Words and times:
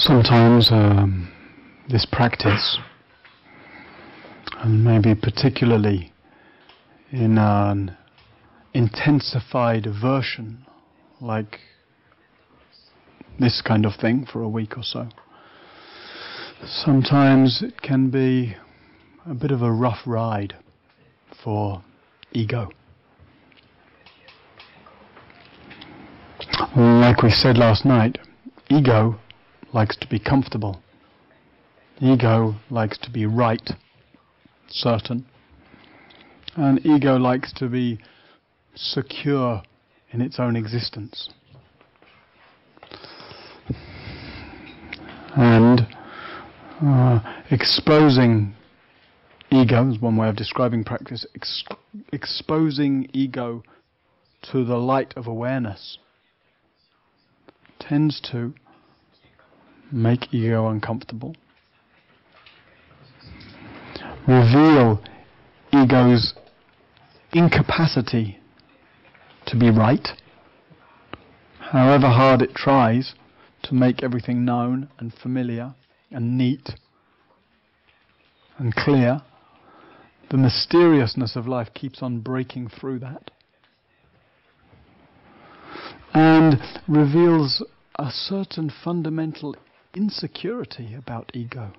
Sometimes 0.00 0.70
um, 0.70 1.28
this 1.88 2.06
practice, 2.06 2.78
and 4.60 4.84
maybe 4.84 5.12
particularly 5.12 6.12
in 7.10 7.36
an 7.36 7.96
intensified 8.72 9.88
version 10.00 10.64
like 11.20 11.58
this 13.40 13.60
kind 13.60 13.84
of 13.84 13.96
thing 13.96 14.24
for 14.24 14.40
a 14.40 14.48
week 14.48 14.78
or 14.78 14.84
so, 14.84 15.08
sometimes 16.64 17.60
it 17.60 17.82
can 17.82 18.08
be 18.08 18.54
a 19.28 19.34
bit 19.34 19.50
of 19.50 19.62
a 19.62 19.72
rough 19.72 20.06
ride 20.06 20.54
for 21.42 21.82
ego. 22.30 22.68
Like 26.76 27.20
we 27.24 27.30
said 27.30 27.58
last 27.58 27.84
night, 27.84 28.18
ego 28.70 29.18
likes 29.72 29.96
to 29.96 30.06
be 30.08 30.18
comfortable. 30.18 30.80
Ego 32.00 32.54
likes 32.70 32.98
to 32.98 33.10
be 33.10 33.26
right, 33.26 33.70
certain. 34.68 35.26
And 36.56 36.84
ego 36.86 37.16
likes 37.16 37.52
to 37.54 37.68
be 37.68 37.98
secure 38.74 39.62
in 40.12 40.20
its 40.20 40.38
own 40.38 40.56
existence. 40.56 41.28
And 45.36 45.86
uh, 46.80 47.20
exposing 47.50 48.54
ego 49.50 49.90
is 49.90 50.00
one 50.00 50.16
way 50.16 50.28
of 50.28 50.36
describing 50.36 50.84
practice, 50.84 51.26
ex- 51.34 51.64
exposing 52.12 53.08
ego 53.12 53.62
to 54.50 54.64
the 54.64 54.76
light 54.76 55.14
of 55.16 55.26
awareness 55.26 55.98
tends 57.80 58.20
to 58.20 58.54
make 59.92 60.32
ego 60.32 60.68
uncomfortable, 60.68 61.34
reveal 64.26 65.02
ego's 65.72 66.34
incapacity 67.32 68.38
to 69.46 69.56
be 69.56 69.70
right, 69.70 70.08
however 71.58 72.08
hard 72.08 72.42
it 72.42 72.54
tries 72.54 73.14
to 73.62 73.74
make 73.74 74.02
everything 74.02 74.44
known 74.44 74.88
and 74.98 75.12
familiar 75.12 75.74
and 76.10 76.36
neat 76.36 76.70
and 78.58 78.74
clear, 78.74 79.22
the 80.30 80.36
mysteriousness 80.36 81.36
of 81.36 81.46
life 81.46 81.68
keeps 81.74 82.02
on 82.02 82.20
breaking 82.20 82.68
through 82.68 82.98
that. 82.98 83.30
And 86.12 86.60
reveals 86.88 87.62
a 87.98 88.10
certain 88.10 88.70
fundamental 88.84 89.54
insecurity 89.98 90.94
about 90.94 91.28
ego 91.34 91.72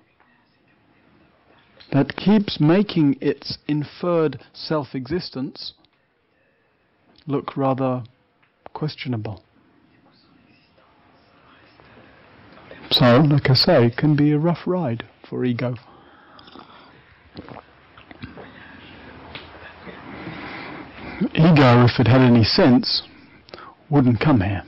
that 1.94 2.18
keeps 2.18 2.60
making 2.60 3.18
its 3.22 3.58
inferred 3.68 4.38
self 4.54 4.94
existence 4.94 5.74
look 7.26 7.56
rather 7.56 8.04
questionable. 8.74 9.42
So, 12.92 13.20
like 13.22 13.50
I 13.50 13.54
say, 13.54 13.86
it 13.86 13.96
can 13.96 14.16
be 14.18 14.34
a 14.34 14.38
rough 14.38 14.68
ride 14.68 15.06
for 15.30 15.46
ego. 15.46 15.76
Ego, 21.34 21.86
if 21.86 22.00
it 22.00 22.08
had 22.08 22.22
any 22.22 22.44
sense, 22.44 23.04
wouldn't 23.90 24.20
come 24.20 24.42
here. 24.42 24.64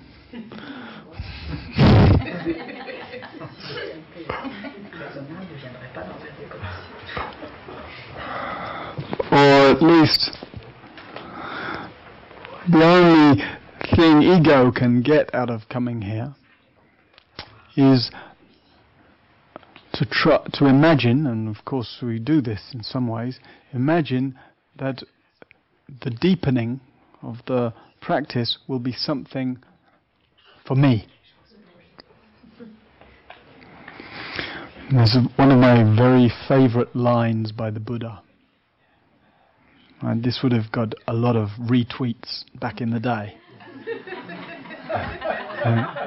At 9.82 9.88
least 9.88 10.38
the 12.70 12.84
only 12.84 13.42
thing 13.96 14.22
ego 14.22 14.72
can 14.72 15.02
get 15.02 15.34
out 15.34 15.50
of 15.50 15.62
coming 15.70 16.04
here 16.04 16.36
is 17.76 18.12
to 19.94 20.06
try 20.06 20.40
to 20.54 20.68
imagine, 20.68 21.26
and 21.26 21.48
of 21.48 21.66
course 21.66 21.98
we 22.02 22.20
do 22.20 22.42
this 22.42 22.62
in 22.74 22.84
some 22.84 23.08
ways, 23.08 23.40
imagine 23.74 24.38
that 24.78 25.04
the 26.04 26.12
deepening 26.12 26.80
of 27.24 27.38
the 27.48 27.74
practice 28.02 28.60
will 28.68 28.80
be 28.80 28.94
something 28.94 29.58
for 30.68 30.76
me. 30.76 31.08
This 34.92 35.16
is 35.16 35.28
one 35.38 35.52
of 35.52 35.58
my 35.58 35.84
very 35.96 36.32
favorite 36.48 36.96
lines 36.96 37.52
by 37.52 37.72
the 37.72 37.80
Buddha. 37.80 38.22
And 40.02 40.24
this 40.24 40.40
would 40.42 40.52
have 40.52 40.72
got 40.72 40.96
a 41.08 41.14
lot 41.14 41.36
of 41.36 41.50
retweets 41.60 42.44
back 42.60 42.82
in 42.82 42.90
the 42.90 43.00
day. 43.00 43.36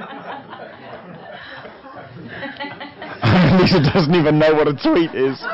Lisa 3.58 3.80
doesn't 3.92 4.14
even 4.14 4.38
know 4.38 4.54
what 4.54 4.68
a 4.68 4.74
tweet 4.74 5.14
is. 5.14 5.42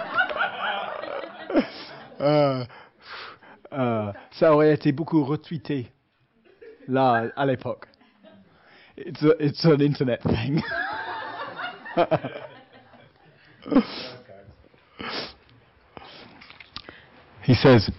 Uh, 2.20 2.66
uh, 3.72 4.12
ça 4.30 4.52
aurait 4.52 4.74
été 4.74 4.92
beaucoup 4.92 5.24
retweeté 5.24 5.90
là 6.86 7.30
à 7.34 7.46
l'époque. 7.46 7.86
It's 8.98 9.22
a, 9.22 9.30
it's 9.42 9.64
an 9.64 9.80
internet 9.80 10.20
thing. 10.22 10.62
he 17.42 17.54
says, 17.54 17.90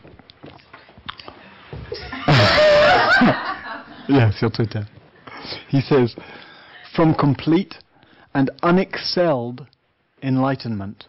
yeah, 4.07 4.31
sur 4.31 4.49
Twitter. 4.49 4.87
He 5.69 5.81
says, 5.81 6.15
from 6.95 7.13
complete 7.13 7.75
and 8.33 8.49
unexcelled 8.63 9.67
enlightenment, 10.21 11.05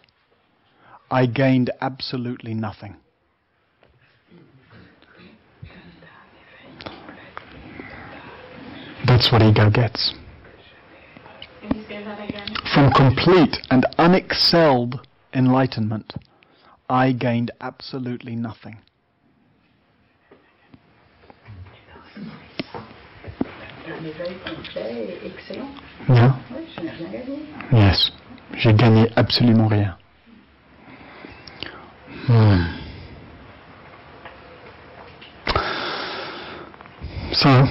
I 1.11 1.25
gained 1.25 1.71
absolutely 1.81 2.53
nothing. 2.53 2.95
That's 9.05 9.31
what 9.31 9.41
ego 9.41 9.69
gets. 9.69 10.13
From 12.73 12.91
complete 12.93 13.57
and 13.69 13.85
unexcelled 13.99 14.99
enlightenment, 15.33 16.13
I 16.89 17.11
gained 17.11 17.51
absolutely 17.61 18.35
nothing. 18.35 18.79
Yeah. 26.09 26.35
Yes. 27.71 28.11
J'ai 28.57 28.73
gagné 28.73 29.09
absolument 29.15 29.67
rien. 29.67 29.95
Hmm. 32.27 32.83
So, 37.31 37.65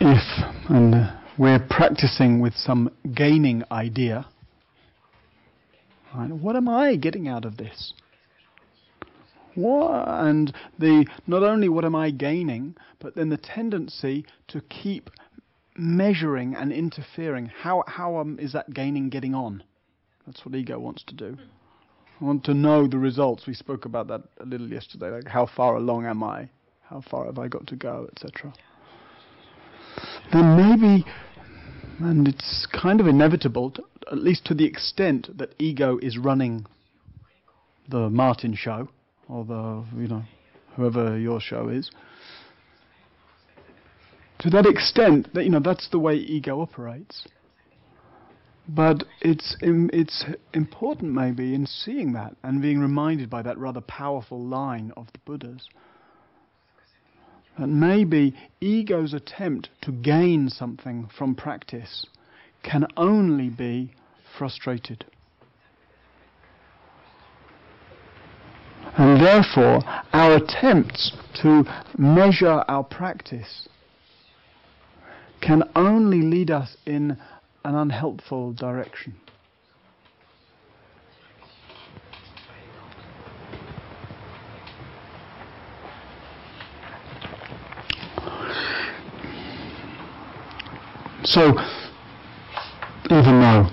if 0.00 0.22
and 0.68 1.10
we're 1.38 1.58
practicing 1.70 2.40
with 2.40 2.54
some 2.54 2.90
gaining 3.14 3.62
idea, 3.70 4.26
right, 6.14 6.30
what 6.30 6.56
am 6.56 6.68
I 6.68 6.96
getting 6.96 7.28
out 7.28 7.44
of 7.44 7.56
this? 7.56 7.94
What, 9.54 10.08
and 10.08 10.54
the 10.78 11.06
not 11.26 11.42
only 11.42 11.68
what 11.68 11.84
am 11.84 11.94
I 11.94 12.10
gaining, 12.10 12.76
but 12.98 13.14
then 13.14 13.28
the 13.28 13.36
tendency 13.36 14.24
to 14.48 14.60
keep 14.62 15.10
measuring 15.76 16.54
and 16.54 16.72
interfering. 16.72 17.46
How 17.46 17.84
how 17.86 18.16
um, 18.16 18.38
is 18.38 18.52
that 18.52 18.72
gaining 18.72 19.10
getting 19.10 19.34
on? 19.34 19.62
That's 20.26 20.44
what 20.44 20.54
ego 20.54 20.78
wants 20.78 21.02
to 21.04 21.14
do. 21.14 21.36
I 22.20 22.24
want 22.24 22.44
to 22.44 22.54
know 22.54 22.86
the 22.86 22.98
results. 22.98 23.46
We 23.46 23.54
spoke 23.54 23.84
about 23.84 24.08
that 24.08 24.22
a 24.38 24.46
little 24.46 24.68
yesterday. 24.68 25.10
Like 25.10 25.26
how 25.26 25.46
far 25.46 25.76
along 25.76 26.06
am 26.06 26.22
I? 26.22 26.48
How 26.82 27.02
far 27.10 27.26
have 27.26 27.38
I 27.38 27.48
got 27.48 27.66
to 27.68 27.76
go, 27.76 28.08
etc. 28.12 28.52
Then 30.32 30.56
maybe, 30.56 31.04
and 32.00 32.28
it's 32.28 32.66
kind 32.72 33.00
of 33.00 33.06
inevitable, 33.06 33.70
to, 33.72 33.84
at 34.10 34.18
least 34.18 34.46
to 34.46 34.54
the 34.54 34.64
extent 34.64 35.36
that 35.36 35.54
ego 35.58 35.98
is 36.02 36.16
running 36.16 36.66
the 37.88 38.08
Martin 38.08 38.54
show 38.54 38.88
or 39.32 39.44
the 39.44 39.84
you 39.96 40.08
know 40.08 40.22
whoever 40.76 41.18
your 41.18 41.40
show 41.40 41.68
is. 41.68 41.90
To 44.40 44.50
that 44.50 44.66
extent, 44.66 45.32
that 45.34 45.44
you 45.44 45.50
know 45.50 45.60
that's 45.60 45.88
the 45.90 45.98
way 45.98 46.14
ego 46.16 46.60
operates. 46.60 47.26
But 48.68 49.04
it's 49.20 49.56
Im, 49.62 49.90
it's 49.92 50.24
important 50.54 51.12
maybe 51.12 51.54
in 51.54 51.66
seeing 51.66 52.12
that 52.12 52.36
and 52.42 52.62
being 52.62 52.78
reminded 52.78 53.28
by 53.28 53.42
that 53.42 53.58
rather 53.58 53.80
powerful 53.80 54.44
line 54.44 54.92
of 54.96 55.08
the 55.12 55.18
Buddha's 55.24 55.68
that 57.58 57.66
maybe 57.66 58.34
ego's 58.60 59.12
attempt 59.12 59.68
to 59.82 59.92
gain 59.92 60.48
something 60.48 61.08
from 61.16 61.34
practice 61.34 62.06
can 62.62 62.86
only 62.96 63.50
be 63.50 63.92
frustrated. 64.38 65.04
And 68.96 69.20
therefore, 69.20 69.82
our 70.12 70.36
attempts 70.36 71.12
to 71.42 71.64
measure 71.96 72.62
our 72.68 72.84
practice 72.84 73.68
can 75.40 75.62
only 75.74 76.22
lead 76.22 76.50
us 76.50 76.76
in 76.86 77.16
an 77.64 77.74
unhelpful 77.74 78.52
direction. 78.52 79.14
So, 91.24 91.54
even 93.06 93.40
though 93.40 93.68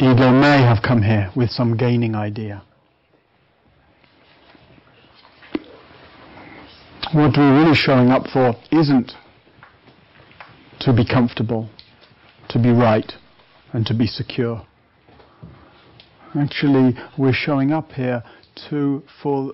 ego 0.00 0.30
may 0.32 0.60
have 0.60 0.82
come 0.82 1.02
here 1.02 1.30
with 1.34 1.48
some 1.50 1.76
gaining 1.76 2.14
idea, 2.14 2.62
what 7.12 7.36
we're 7.36 7.62
really 7.62 7.74
showing 7.74 8.08
up 8.08 8.26
for 8.32 8.54
isn't 8.70 9.12
to 10.80 10.92
be 10.94 11.04
comfortable, 11.04 11.68
to 12.48 12.58
be 12.58 12.70
right, 12.70 13.12
and 13.72 13.84
to 13.86 13.94
be 13.94 14.06
secure. 14.06 14.66
Actually, 16.34 16.94
we're 17.18 17.34
showing 17.34 17.70
up 17.70 17.92
here 17.92 18.22
to 18.70 19.02
for 19.22 19.52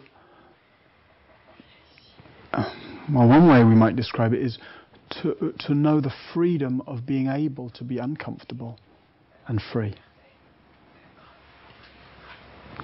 well, 2.52 3.28
one 3.28 3.48
way 3.48 3.64
we 3.64 3.74
might 3.74 3.96
describe 3.96 4.32
it 4.32 4.40
is 4.40 4.58
to 5.10 5.52
to 5.58 5.74
know 5.74 6.00
the 6.00 6.12
freedom 6.32 6.80
of 6.86 7.06
being 7.06 7.26
able 7.26 7.70
to 7.70 7.82
be 7.82 7.98
uncomfortable 7.98 8.78
and 9.48 9.60
free. 9.72 9.94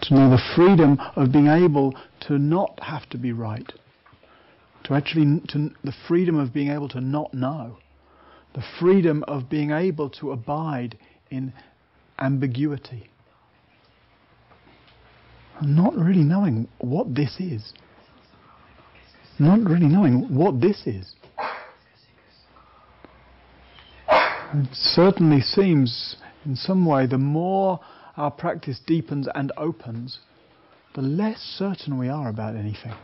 To 0.02 0.14
know 0.14 0.30
the 0.30 0.42
freedom 0.56 0.98
of 1.14 1.30
being 1.30 1.46
able 1.46 1.94
to 2.22 2.38
not 2.38 2.80
have 2.82 3.08
to 3.10 3.18
be 3.18 3.32
right 3.32 3.72
to 4.84 4.94
actually 4.94 5.40
to 5.48 5.70
the 5.82 5.94
freedom 6.06 6.38
of 6.38 6.52
being 6.52 6.70
able 6.70 6.88
to 6.90 7.00
not 7.00 7.32
know, 7.34 7.78
the 8.54 8.62
freedom 8.78 9.24
of 9.26 9.48
being 9.48 9.70
able 9.70 10.08
to 10.10 10.30
abide 10.30 10.96
in 11.30 11.52
ambiguity, 12.18 13.08
and 15.58 15.74
not 15.74 15.96
really 15.96 16.22
knowing 16.22 16.68
what 16.78 17.14
this 17.14 17.36
is, 17.40 17.72
not 19.38 19.58
really 19.60 19.86
knowing 19.86 20.34
what 20.34 20.60
this 20.60 20.86
is. 20.86 21.14
It 24.08 24.68
certainly 24.72 25.40
seems, 25.40 26.16
in 26.44 26.54
some 26.54 26.86
way, 26.86 27.06
the 27.06 27.18
more 27.18 27.80
our 28.16 28.30
practice 28.30 28.78
deepens 28.86 29.26
and 29.34 29.50
opens, 29.56 30.20
the 30.94 31.02
less 31.02 31.38
certain 31.40 31.98
we 31.98 32.08
are 32.08 32.28
about 32.28 32.54
anything. 32.54 32.94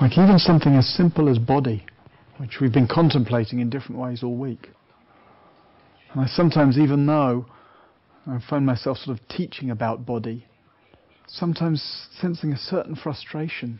Like 0.00 0.18
even 0.18 0.38
something 0.38 0.74
as 0.74 0.88
simple 0.88 1.28
as 1.28 1.38
body, 1.38 1.84
which 2.38 2.58
we've 2.60 2.72
been 2.72 2.88
contemplating 2.88 3.60
in 3.60 3.70
different 3.70 4.00
ways 4.00 4.22
all 4.22 4.36
week. 4.36 4.68
And 6.12 6.22
I 6.22 6.26
sometimes 6.26 6.78
even 6.78 7.06
know, 7.06 7.46
I 8.26 8.38
find 8.48 8.66
myself 8.66 8.98
sort 8.98 9.18
of 9.18 9.28
teaching 9.28 9.70
about 9.70 10.04
body, 10.04 10.46
sometimes 11.28 12.08
sensing 12.20 12.52
a 12.52 12.56
certain 12.56 12.96
frustration 12.96 13.78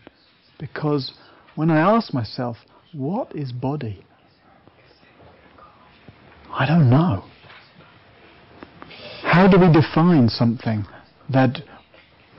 because 0.59 1.13
when 1.57 1.71
I 1.71 1.79
ask 1.79 2.15
myself, 2.15 2.59
what 2.93 3.35
is 3.35 3.53
body? 3.53 4.05
I 6.51 6.67
don't 6.67 6.89
know. 6.89 7.25
How 9.23 9.49
do 9.49 9.59
we 9.59 9.73
define 9.73 10.29
something 10.29 10.85
that 11.33 11.59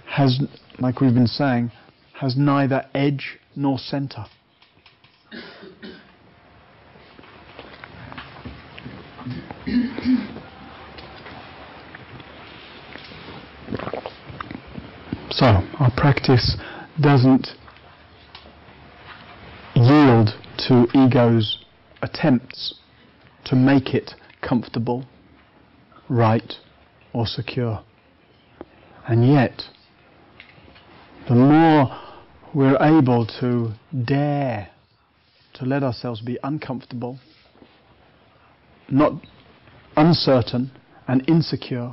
has, 0.07 0.39
like 0.79 1.01
we've 1.01 1.13
been 1.13 1.27
saying, 1.27 1.71
has 2.15 2.37
neither 2.37 2.85
edge 2.93 3.39
nor 3.55 3.77
center. 3.77 4.25
So, 15.31 15.45
our 15.79 15.91
practice 15.97 16.55
doesn't 17.01 17.49
yield 19.75 20.29
to 20.69 20.87
ego's 20.93 21.65
attempts 22.01 22.75
to 23.43 23.55
make 23.55 23.93
it 23.93 24.11
comfortable, 24.41 25.05
right, 26.07 26.53
or 27.11 27.27
secure. 27.27 27.83
And 29.07 29.27
yet, 29.27 29.63
the 31.27 31.35
more 31.35 32.04
we're 32.55 32.77
able 32.81 33.25
to 33.41 33.73
dare 34.05 34.69
to 35.53 35.65
let 35.65 35.83
ourselves 35.83 36.21
be 36.21 36.39
uncomfortable, 36.41 37.19
not 38.89 39.11
uncertain 39.97 40.71
and 41.05 41.27
insecure, 41.27 41.91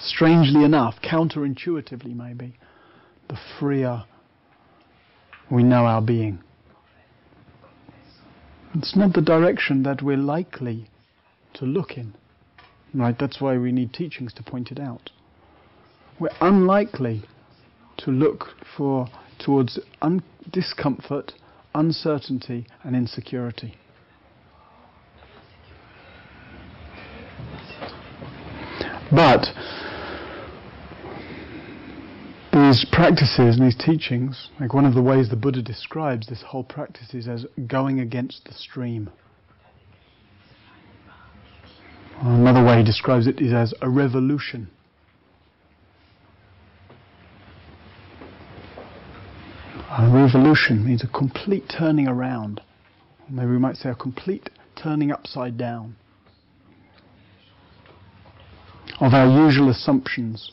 strangely 0.00 0.64
enough, 0.64 0.96
counterintuitively 1.00 2.14
maybe, 2.14 2.54
the 3.28 3.38
freer 3.58 4.02
we 5.48 5.62
know 5.62 5.86
our 5.86 6.02
being. 6.02 6.40
It's 8.74 8.96
not 8.96 9.12
the 9.12 9.22
direction 9.22 9.84
that 9.84 10.02
we're 10.02 10.16
likely 10.16 10.88
to 11.54 11.64
look 11.64 11.92
in. 11.92 12.14
Right? 12.92 13.16
That's 13.18 13.40
why 13.40 13.58
we 13.58 13.70
need 13.70 13.92
teachings 13.92 14.32
to 14.34 14.42
point 14.42 14.72
it 14.72 14.80
out. 14.80 15.10
We're 16.18 16.30
unlikely 16.40 17.22
to 17.98 18.10
look 18.10 18.48
for 18.76 19.06
towards 19.44 19.78
un- 20.00 20.22
discomfort, 20.50 21.32
uncertainty, 21.74 22.66
and 22.84 22.94
insecurity. 22.94 23.76
But 29.10 29.46
these 32.52 32.86
practices 32.90 33.56
and 33.56 33.66
these 33.66 33.76
teachings, 33.76 34.48
like 34.58 34.72
one 34.72 34.86
of 34.86 34.94
the 34.94 35.02
ways 35.02 35.28
the 35.28 35.36
Buddha 35.36 35.62
describes 35.62 36.26
this 36.26 36.42
whole 36.42 36.64
practice 36.64 37.12
is 37.12 37.28
as 37.28 37.44
going 37.66 38.00
against 38.00 38.44
the 38.46 38.52
stream. 38.54 39.10
Another 42.20 42.64
way 42.64 42.78
he 42.78 42.84
describes 42.84 43.26
it 43.26 43.40
is 43.40 43.52
as 43.52 43.74
a 43.82 43.90
revolution. 43.90 44.70
A 49.90 50.08
revolution 50.32 50.84
means 50.84 51.02
a 51.04 51.08
complete 51.08 51.64
turning 51.78 52.08
around. 52.08 52.60
Maybe 53.28 53.50
we 53.50 53.58
might 53.58 53.76
say 53.76 53.90
a 53.90 53.94
complete 53.94 54.48
turning 54.80 55.10
upside 55.12 55.58
down 55.58 55.96
of 59.00 59.14
our 59.14 59.26
usual 59.44 59.70
assumptions, 59.70 60.52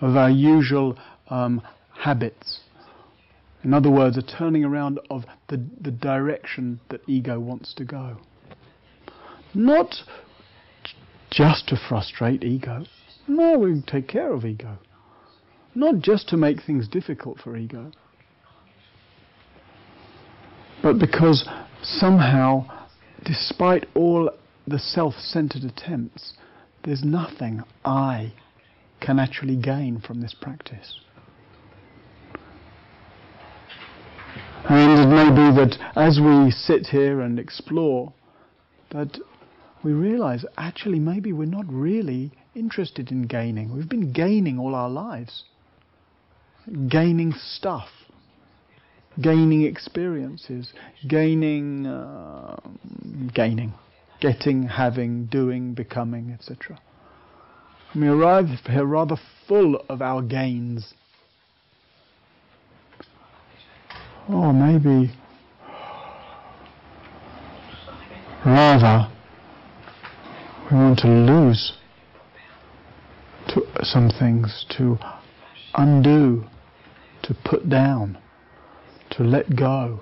of 0.00 0.16
our 0.16 0.30
usual 0.30 0.98
um, 1.28 1.62
habits. 1.96 2.60
In 3.64 3.74
other 3.74 3.90
words, 3.90 4.16
a 4.16 4.22
turning 4.22 4.64
around 4.64 4.98
of 5.10 5.24
the, 5.48 5.64
the 5.80 5.90
direction 5.90 6.80
that 6.90 7.00
ego 7.08 7.38
wants 7.38 7.74
to 7.74 7.84
go. 7.84 8.18
Not 9.54 9.94
just 11.30 11.68
to 11.68 11.76
frustrate 11.88 12.44
ego. 12.44 12.84
No, 13.26 13.58
we 13.58 13.82
take 13.86 14.08
care 14.08 14.32
of 14.32 14.44
ego. 14.44 14.78
Not 15.74 16.00
just 16.00 16.28
to 16.30 16.36
make 16.36 16.62
things 16.62 16.88
difficult 16.88 17.38
for 17.40 17.56
ego 17.56 17.92
but 20.86 21.00
because 21.00 21.48
somehow, 21.82 22.64
despite 23.24 23.86
all 23.96 24.30
the 24.68 24.78
self 24.78 25.14
centered 25.14 25.64
attempts, 25.64 26.34
there's 26.84 27.02
nothing 27.02 27.64
I 27.84 28.32
can 29.00 29.18
actually 29.18 29.56
gain 29.56 30.00
from 30.00 30.20
this 30.20 30.32
practice. 30.40 31.00
And 34.68 35.00
it 35.00 35.08
may 35.08 35.28
be 35.30 35.56
that 35.56 35.76
as 35.96 36.20
we 36.20 36.52
sit 36.52 36.86
here 36.86 37.20
and 37.20 37.40
explore, 37.40 38.12
that 38.90 39.18
we 39.82 39.90
realize 39.90 40.44
actually 40.56 41.00
maybe 41.00 41.32
we're 41.32 41.46
not 41.46 41.66
really 41.68 42.30
interested 42.54 43.10
in 43.10 43.26
gaining. 43.26 43.74
We've 43.74 43.88
been 43.88 44.12
gaining 44.12 44.60
all 44.60 44.76
our 44.76 44.88
lives, 44.88 45.42
gaining 46.88 47.32
stuff 47.32 47.88
gaining 49.20 49.62
experiences, 49.62 50.72
gaining, 51.08 51.86
uh, 51.86 52.56
gaining, 53.34 53.72
getting, 54.20 54.64
having, 54.64 55.26
doing, 55.26 55.74
becoming, 55.74 56.32
etc. 56.32 56.78
We 57.94 58.08
arrive 58.08 58.46
here 58.66 58.84
rather 58.84 59.16
full 59.46 59.76
of 59.88 60.02
our 60.02 60.22
gains. 60.22 60.92
Or 64.28 64.52
maybe 64.52 65.12
Rather, 68.46 69.10
we 70.70 70.76
want 70.76 71.00
to 71.00 71.08
lose 71.08 71.72
to 73.48 73.66
some 73.82 74.08
things, 74.08 74.64
to 74.78 74.96
undo, 75.74 76.44
to 77.24 77.34
put 77.44 77.68
down, 77.68 78.16
to 79.16 79.24
let 79.24 79.56
go, 79.56 80.00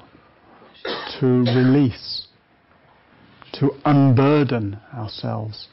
to 1.20 1.26
release, 1.26 2.26
to 3.52 3.70
unburden 3.84 4.80
ourselves. 4.92 5.68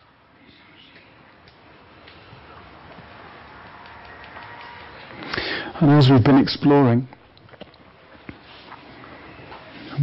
And 5.80 5.90
as 5.90 6.10
we've 6.12 6.24
been 6.24 6.38
exploring, 6.38 7.08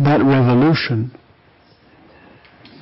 that 0.05 0.21
revolution, 0.25 1.17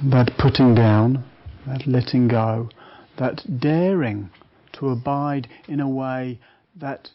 that 0.05 0.31
putting 0.39 0.75
down, 0.75 1.23
that 1.67 1.87
letting 1.87 2.29
go, 2.29 2.71
that 3.19 3.43
daring 3.61 4.31
to 4.73 4.89
abide 4.89 5.49
in 5.69 5.81
a 5.81 5.89
way 5.89 6.39
that, 6.77 7.11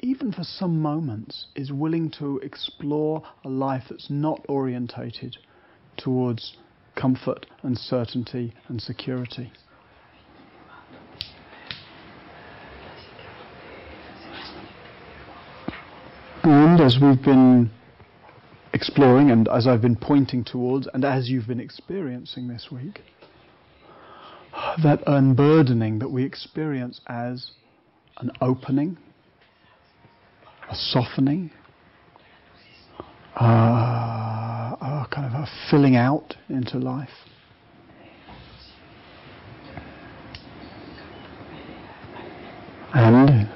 even 0.00 0.32
for 0.32 0.44
some 0.44 0.80
moments, 0.80 1.46
is 1.54 1.72
willing 1.72 2.10
to 2.18 2.38
explore 2.38 3.22
a 3.44 3.48
life 3.48 3.84
that's 3.88 4.10
not 4.10 4.44
orientated 4.48 5.36
towards 5.96 6.56
comfort 6.94 7.46
and 7.62 7.78
certainty 7.78 8.52
and 8.68 8.80
security. 8.80 9.52
And 16.42 16.80
as 16.80 16.98
we've 17.00 17.22
been 17.22 17.70
exploring 18.72 19.30
and 19.30 19.48
as 19.48 19.66
I've 19.66 19.80
been 19.80 19.96
pointing 19.96 20.44
towards 20.44 20.86
and 20.92 21.04
as 21.04 21.28
you've 21.28 21.48
been 21.48 21.58
experiencing 21.60 22.48
this 22.48 22.68
week, 22.70 23.00
that 24.82 25.02
unburdening 25.06 25.98
that 25.98 26.10
we 26.10 26.24
experience 26.24 27.00
as 27.08 27.50
an 28.18 28.30
opening, 28.40 28.96
a 30.70 30.74
softening, 30.74 31.50
uh, 33.40 33.44
a 33.44 35.06
kind 35.10 35.26
of 35.26 35.42
a 35.42 35.48
filling 35.70 35.96
out 35.96 36.34
into 36.48 36.78
life. 36.78 37.08
And 42.94 43.48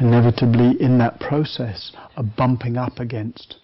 inevitably, 0.00 0.80
in 0.80 0.98
that 0.98 1.18
process, 1.18 1.92
a 2.16 2.22
bumping 2.22 2.76
up 2.76 2.98
against 2.98 3.56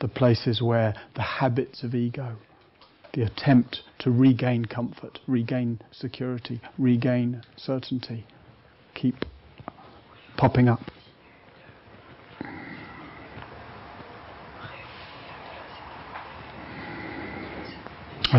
the 0.00 0.08
places 0.08 0.60
where 0.60 0.94
the 1.14 1.22
habits 1.22 1.82
of 1.82 1.94
ego, 1.94 2.36
the 3.14 3.22
attempt 3.22 3.82
to 4.00 4.10
regain 4.10 4.66
comfort, 4.66 5.18
regain 5.26 5.80
security, 5.90 6.60
regain 6.78 7.42
certainty, 7.56 8.26
keep 8.94 9.24
popping 10.36 10.68
up. 10.68 10.80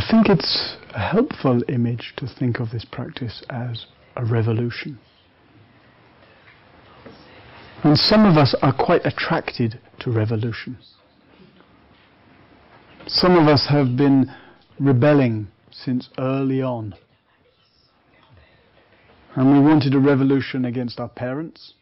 I 0.08 0.10
think 0.10 0.30
it's 0.30 0.78
a 0.94 1.02
helpful 1.02 1.64
image 1.68 2.14
to 2.16 2.28
think 2.28 2.62
of 2.62 2.72
this 2.72 2.86
practice 2.86 3.44
as 3.50 3.88
a 4.16 4.24
revolution. 4.24 5.00
And 7.84 7.98
some 7.98 8.26
of 8.26 8.38
us 8.38 8.56
are 8.62 8.72
quite 8.72 9.06
attracted 9.06 9.82
to 10.00 10.10
revolution. 10.10 10.78
Some 13.08 13.36
of 13.36 13.50
us 13.50 13.68
have 13.68 13.98
been 13.98 14.34
rebelling 14.80 15.50
since 15.72 16.08
early 16.18 16.62
on. 16.62 16.96
And 19.36 19.52
we 19.52 19.60
wanted 19.60 19.94
a 19.94 20.00
revolution 20.00 20.64
against 20.64 21.02
our 21.02 21.10
parents, 21.10 21.74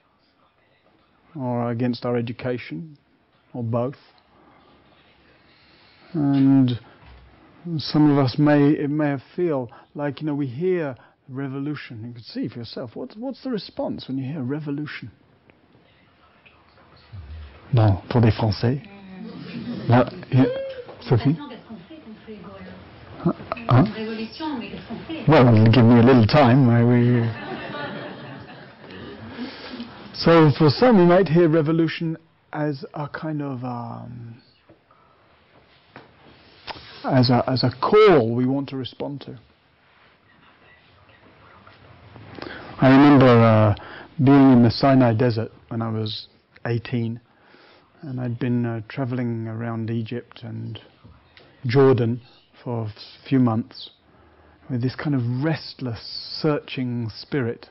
or 1.35 1.69
against 1.69 2.07
our 2.07 2.17
education, 2.17 2.97
or 3.53 3.61
both. 3.61 3.97
And 6.13 6.79
some 7.77 8.11
of 8.11 8.23
us 8.23 8.37
may 8.37 8.69
it 8.71 8.89
may 8.89 9.17
feel 9.35 9.69
like 9.93 10.21
you 10.21 10.27
know 10.27 10.35
we 10.35 10.47
hear 10.47 10.95
revolution. 11.29 12.05
You 12.05 12.13
can 12.13 12.23
see 12.23 12.47
for 12.47 12.59
yourself. 12.59 12.91
What's 12.95 13.15
what's 13.15 13.43
the 13.43 13.49
response 13.49 14.07
when 14.07 14.17
you 14.17 14.31
hear 14.31 14.41
revolution? 14.41 15.11
Non, 17.73 18.01
pour 18.09 18.21
des 18.21 18.31
Français. 18.31 18.81
Là. 19.89 20.09
Sophie. 21.01 21.37
Huh? 23.67 23.83
Well, 25.27 25.65
give 25.71 25.83
me 25.83 25.99
a 25.99 26.03
little 26.03 26.27
time. 26.27 26.67
We... 26.87 27.29
So, 30.17 30.49
for 30.57 30.69
some, 30.69 30.97
we 30.97 31.05
might 31.05 31.27
hear 31.27 31.49
revolution 31.49 32.17
as 32.53 32.85
a 32.93 33.09
kind 33.09 33.41
of 33.41 33.65
um, 33.65 34.41
as 37.11 37.29
a 37.29 37.43
as 37.47 37.63
a 37.63 37.71
call 37.81 38.33
we 38.33 38.45
want 38.45 38.69
to 38.69 38.77
respond 38.77 39.21
to. 39.21 39.39
I 42.81 42.89
remember 42.89 43.25
uh, 43.25 43.75
being 44.17 44.51
in 44.51 44.63
the 44.63 44.71
Sinai 44.71 45.13
Desert 45.13 45.51
when 45.69 45.81
I 45.81 45.89
was 45.89 46.27
18, 46.65 47.21
and 48.01 48.19
I'd 48.19 48.37
been 48.37 48.65
uh, 48.65 48.81
traveling 48.89 49.47
around 49.47 49.89
Egypt 49.89 50.41
and 50.43 50.79
Jordan 51.65 52.21
for 52.63 52.83
a 52.83 52.93
few 53.29 53.39
months 53.39 53.91
with 54.69 54.81
this 54.81 54.95
kind 54.95 55.15
of 55.15 55.43
restless, 55.43 56.01
searching 56.41 57.09
spirit. 57.15 57.69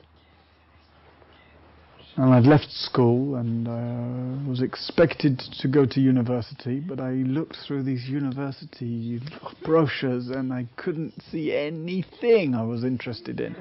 And 2.17 2.33
I'd 2.33 2.45
left 2.45 2.71
school 2.71 3.35
and 3.35 3.67
uh, 3.67 4.49
was 4.49 4.61
expected 4.61 5.37
to 5.59 5.67
go 5.67 5.85
to 5.85 5.99
university, 5.99 6.79
but 6.79 7.01
I 7.01 7.11
looked 7.11 7.57
through 7.67 7.83
these 7.83 8.05
university 8.07 9.21
brochures 9.65 10.29
and 10.29 10.53
I 10.53 10.65
couldn't 10.77 11.13
see 11.29 11.53
anything 11.53 12.55
I 12.55 12.63
was 12.63 12.85
interested 12.85 13.41
in. 13.41 13.53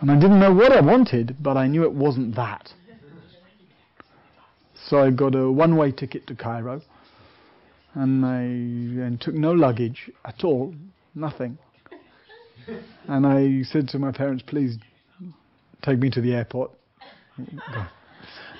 And 0.00 0.10
I 0.10 0.14
didn't 0.14 0.38
know 0.38 0.54
what 0.54 0.70
I 0.70 0.80
wanted, 0.80 1.36
but 1.40 1.56
I 1.56 1.66
knew 1.66 1.82
it 1.82 1.92
wasn't 1.92 2.36
that. 2.36 2.72
So 4.88 4.98
I 4.98 5.10
got 5.10 5.34
a 5.34 5.50
one 5.50 5.76
way 5.76 5.90
ticket 5.90 6.28
to 6.28 6.36
Cairo 6.36 6.80
and 7.94 8.24
I 8.24 8.42
and 8.42 9.20
took 9.20 9.34
no 9.34 9.50
luggage 9.50 10.10
at 10.24 10.44
all, 10.44 10.74
nothing. 11.14 11.58
And 13.08 13.26
I 13.26 13.62
said 13.62 13.88
to 13.88 13.98
my 13.98 14.12
parents, 14.12 14.44
please 14.46 14.78
take 15.84 15.98
me 15.98 16.10
to 16.10 16.20
the 16.20 16.32
airport. 16.32 16.70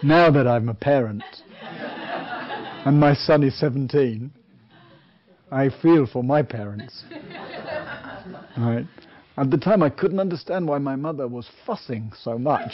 now 0.02 0.30
that 0.30 0.46
I'm 0.46 0.68
a 0.68 0.74
parent 0.74 1.24
and 2.84 3.00
my 3.00 3.14
son 3.14 3.42
is 3.42 3.58
17, 3.58 4.30
I 5.50 5.70
feel 5.82 6.06
for 6.06 6.22
my 6.22 6.42
parents. 6.42 7.04
Right. 8.56 8.86
At 9.36 9.50
the 9.50 9.58
time, 9.58 9.82
I 9.82 9.90
couldn't 9.90 10.20
understand 10.20 10.68
why 10.68 10.78
my 10.78 10.94
mother 10.94 11.26
was 11.26 11.48
fussing 11.66 12.12
so 12.22 12.38
much. 12.38 12.72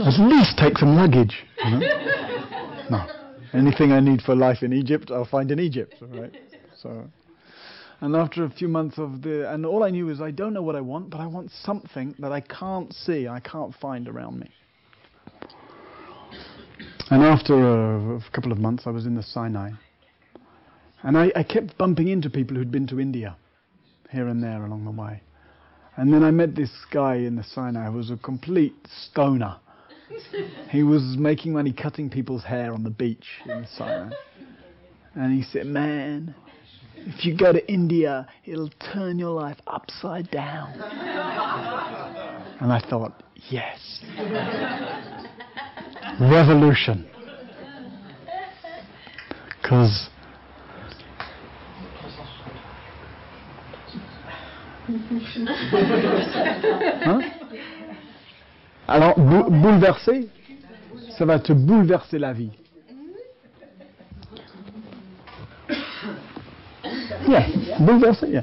At 0.00 0.18
least 0.18 0.58
take 0.58 0.78
some 0.78 0.96
luggage. 0.96 1.44
You 1.64 1.70
know? 1.70 1.78
no. 2.90 3.06
Anything 3.52 3.92
I 3.92 4.00
need 4.00 4.22
for 4.22 4.34
life 4.34 4.62
in 4.62 4.72
Egypt, 4.72 5.10
I'll 5.10 5.24
find 5.24 5.50
in 5.50 5.60
Egypt. 5.60 5.94
Right? 6.00 6.34
So, 6.76 7.04
and 8.00 8.14
after 8.16 8.44
a 8.44 8.50
few 8.50 8.68
months 8.68 8.98
of 8.98 9.22
the, 9.22 9.50
and 9.52 9.66
all 9.66 9.82
I 9.82 9.90
knew 9.90 10.10
is 10.10 10.20
I 10.20 10.30
don't 10.30 10.52
know 10.52 10.62
what 10.62 10.76
I 10.76 10.80
want, 10.80 11.10
but 11.10 11.20
I 11.20 11.26
want 11.26 11.50
something 11.50 12.14
that 12.18 12.32
I 12.32 12.40
can't 12.40 12.92
see, 12.92 13.28
I 13.28 13.40
can't 13.40 13.74
find 13.74 14.08
around 14.08 14.40
me. 14.40 14.50
And 17.10 17.22
after 17.22 17.54
a, 17.54 18.16
a 18.16 18.24
couple 18.32 18.52
of 18.52 18.58
months, 18.58 18.84
I 18.86 18.90
was 18.90 19.06
in 19.06 19.14
the 19.14 19.22
Sinai, 19.22 19.70
and 21.02 21.16
I, 21.16 21.32
I 21.34 21.42
kept 21.42 21.78
bumping 21.78 22.08
into 22.08 22.28
people 22.28 22.56
who'd 22.56 22.70
been 22.70 22.86
to 22.88 23.00
India, 23.00 23.36
here 24.10 24.28
and 24.28 24.42
there 24.42 24.64
along 24.64 24.84
the 24.84 24.90
way. 24.90 25.22
And 25.96 26.12
then 26.12 26.22
I 26.22 26.30
met 26.30 26.54
this 26.54 26.70
guy 26.92 27.16
in 27.16 27.36
the 27.36 27.44
Sinai 27.44 27.86
who 27.90 27.96
was 27.96 28.10
a 28.10 28.16
complete 28.16 28.76
stoner 28.86 29.56
he 30.70 30.82
was 30.82 31.16
making 31.18 31.52
money 31.52 31.72
cutting 31.72 32.10
people's 32.10 32.44
hair 32.44 32.72
on 32.72 32.82
the 32.82 32.90
beach 32.90 33.26
in 33.44 33.62
the 33.62 33.68
Sinai. 33.76 34.14
And 35.14 35.32
he 35.32 35.42
said, 35.42 35.66
Man, 35.66 36.34
if 37.06 37.24
you 37.24 37.36
go 37.36 37.52
to 37.52 37.66
India, 37.72 38.26
it'll 38.44 38.70
turn 38.92 39.18
your 39.18 39.30
life 39.30 39.58
upside 39.66 40.30
down. 40.30 40.72
And 42.60 42.72
I 42.72 42.80
thought, 42.88 43.22
Yes. 43.50 44.00
Revolution. 46.20 47.06
Because. 49.62 50.10
huh? 57.04 57.20
Alors, 58.86 59.18
bouleversé, 59.18 60.28
ça 61.16 61.24
va 61.24 61.38
te 61.38 61.52
bouleverser 61.52 62.18
la 62.18 62.32
vie. 62.32 62.50
Yeah, 67.28 67.46
bouleverser, 67.78 68.32
yeah. 68.32 68.42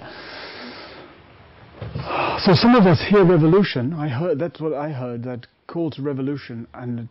So 2.46 2.54
some 2.54 2.76
of 2.76 2.86
us 2.86 3.04
hear 3.10 3.26
revolution. 3.26 3.94
I 3.94 4.08
heard 4.08 4.38
that's 4.38 4.62
what 4.62 4.74
I 4.74 4.92
heard. 4.92 5.24
That 5.24 5.48
call 5.68 5.90
to 5.92 6.02
revolution, 6.04 6.68
and 6.74 7.10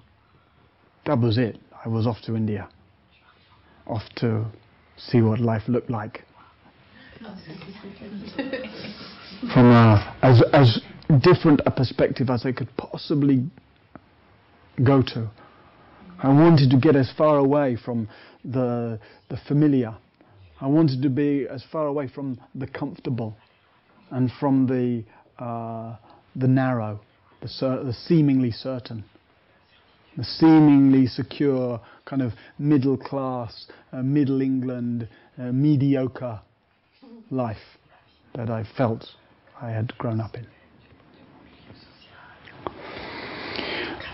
that 1.05 1.19
was 1.19 1.37
it. 1.37 1.59
I 1.85 1.89
was 1.89 2.07
off 2.07 2.19
to 2.27 2.37
India, 2.37 2.69
off 3.87 4.03
to 4.17 4.47
see 4.97 5.21
what 5.21 5.41
life 5.41 5.63
looked 5.67 5.91
like. 5.91 6.25
From 9.53 9.67
a, 9.67 10.17
as 10.23 10.43
as 10.53 10.81
different 11.23 11.61
a 11.67 11.71
perspective 11.73 12.31
as 12.31 12.47
I 12.47 12.53
could 12.53 12.69
possibly 12.77 13.45
go 14.85 15.03
to. 15.03 15.29
I 16.23 16.29
wanted 16.29 16.71
to 16.71 16.79
get 16.79 16.95
as 16.95 17.11
far 17.19 17.39
away 17.39 17.77
from 17.77 18.09
the 18.45 19.01
the 19.29 19.39
familiar. 19.49 19.97
I 20.61 20.67
wanted 20.67 21.03
to 21.03 21.11
be 21.11 21.47
as 21.51 21.65
far 21.71 21.87
away 21.87 22.09
from 22.09 22.41
the 22.55 22.67
comfortable 22.67 23.37
and 24.11 24.31
from 24.39 24.67
the 24.67 25.05
uh, 25.43 25.97
the 26.37 26.49
narrow, 26.49 27.01
the, 27.43 27.49
cer- 27.49 27.83
the 27.85 27.93
seemingly 27.93 28.51
certain, 28.51 29.05
the 30.17 30.25
seemingly 30.25 31.07
secure 31.07 31.81
kind 32.05 32.23
of 32.23 32.33
middle 32.59 32.97
class, 32.97 33.67
uh, 33.93 34.03
middle 34.03 34.41
England, 34.41 35.09
uh, 35.39 35.53
mediocre 35.53 36.41
life 37.31 37.57
that 38.35 38.51
I 38.51 38.65
felt 38.77 39.07
I 39.61 39.71
had 39.71 39.97
grown 39.99 40.21
up 40.21 40.35
in. 40.35 40.47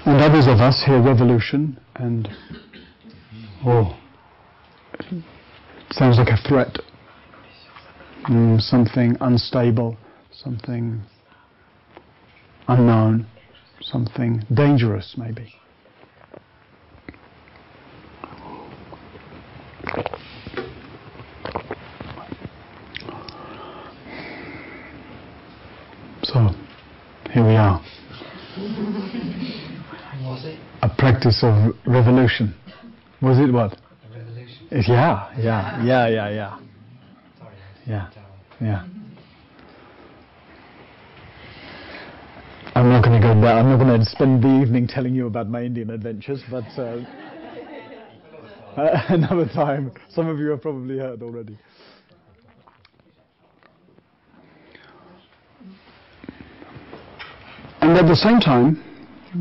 And 0.07 0.21
others 0.23 0.47
of 0.47 0.61
us 0.61 0.83
hear 0.87 1.01
revolution 1.03 1.79
and, 1.97 2.29
oh, 3.67 3.99
sounds 5.93 6.19
like 6.19 6.29
a 6.29 6.37
threat, 6.49 6.79
mm, 8.29 8.61
something 8.61 9.17
unstable, 9.21 9.97
something 10.33 11.03
unknown, 12.69 13.27
something 13.81 14.43
dangerous 14.55 15.15
maybe. 15.19 15.53
So, 26.23 26.51
here 27.33 27.45
we 27.45 27.57
are. 27.57 27.83
Was 30.23 30.45
it 30.45 30.61
A 30.83 30.89
practice 30.89 31.41
of 31.43 31.75
revolution. 31.87 32.55
Was 33.21 33.39
it 33.39 33.53
what? 33.53 33.77
Yeah, 34.71 35.35
yeah, 35.37 35.83
yeah, 35.83 36.09
yeah, 36.09 36.29
yeah, 36.31 36.59
Sorry. 37.39 37.55
Yeah. 37.87 38.11
Yeah. 38.61 38.85
I'm 42.77 42.89
not 42.89 43.03
going 43.03 43.21
to 43.21 43.27
go 43.27 43.41
there. 43.41 43.59
I'm 43.59 43.69
not 43.69 43.79
going 43.85 43.99
to 43.99 44.07
spend 44.07 44.45
the 44.45 44.63
evening 44.63 44.87
telling 44.87 45.13
you 45.13 45.27
about 45.27 45.49
my 45.49 45.65
Indian 45.65 45.91
adventures, 45.91 46.41
but 46.49 46.65
uh, 46.79 47.01
another 49.09 49.47
time. 49.47 49.93
Some 50.11 50.29
of 50.29 50.39
you 50.39 50.51
have 50.51 50.63
probably 50.63 50.99
heard 50.99 51.21
already. 51.21 51.59
And 57.81 57.99
at 57.99 58.07
the 58.07 58.15
same 58.15 58.39
time, 58.39 58.85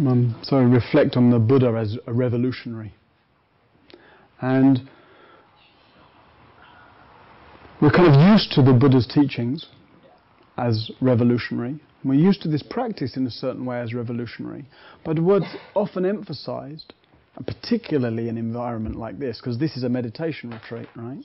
um, 0.07 0.39
so 0.41 0.57
I 0.57 0.62
reflect 0.62 1.17
on 1.17 1.29
the 1.29 1.38
Buddha 1.38 1.77
as 1.79 1.98
a 2.07 2.13
revolutionary. 2.13 2.93
And 4.41 4.89
we're 7.81 7.92
kind 7.92 8.13
of 8.13 8.20
used 8.31 8.51
to 8.51 8.61
the 8.61 8.74
Buddha's 8.74 9.07
teachings 9.07 9.68
as 10.57 10.92
revolutionary. 11.01 11.79
We're 12.03 12.15
used 12.15 12.42
to 12.44 12.48
this 12.50 12.63
practice 12.63 13.18
in 13.18 13.25
a 13.25 13.31
certain 13.31 13.65
way 13.65 13.79
as 13.79 13.94
revolutionary. 13.94 14.65
But 15.03 15.20
what's 15.20 15.55
often 15.75 16.05
emphasized, 16.05 16.94
particularly 17.46 18.29
in 18.29 18.37
an 18.37 18.37
environment 18.37 18.96
like 18.96 19.20
this, 19.20 19.39
because 19.39 19.57
this 19.57 19.77
is 19.77 19.83
a 19.83 19.89
meditation 19.89 20.50
retreat, 20.50 20.87
right? 20.96 21.24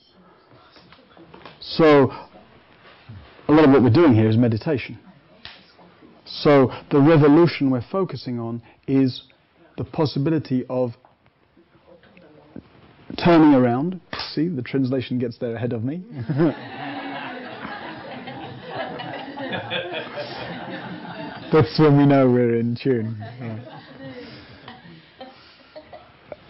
So, 1.60 2.10
a 3.48 3.52
lot 3.52 3.64
of 3.64 3.70
what 3.70 3.82
we're 3.82 3.90
doing 3.90 4.14
here 4.14 4.28
is 4.28 4.36
meditation. 4.36 4.98
So, 6.24 6.70
the 6.90 7.00
revolution 7.00 7.70
we're 7.70 7.84
focusing 7.90 8.38
on 8.38 8.62
is 8.86 9.24
the 9.76 9.84
possibility 9.84 10.64
of 10.68 10.90
turning 13.22 13.54
around. 13.54 14.00
See, 14.34 14.48
the 14.48 14.62
translation 14.62 15.20
gets 15.20 15.38
there 15.38 15.54
ahead 15.54 15.72
of 15.72 15.84
me. 15.84 16.02
That's 21.52 21.78
when 21.78 21.96
we 21.96 22.04
know 22.04 22.28
we're 22.28 22.56
in 22.56 22.74
tune. 22.74 23.16
Yeah. 23.20 23.80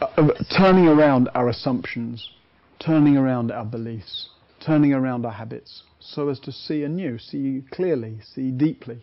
Uh, 0.01 0.07
uh, 0.17 0.29
turning 0.57 0.87
around 0.87 1.29
our 1.35 1.51
assumptions, 1.51 2.31
turning 2.79 3.19
around 3.19 3.53
our 3.53 3.67
beliefs, 3.67 4.31
turning 4.65 4.95
around 4.95 5.27
our 5.27 5.33
habits, 5.33 5.83
so 6.01 6.31
as 6.31 6.41
to 6.41 6.53
see 6.53 6.85
anew, 6.85 7.19
see 7.19 7.65
clearly, 7.71 8.19
see 8.35 8.51
deeply. 8.51 9.03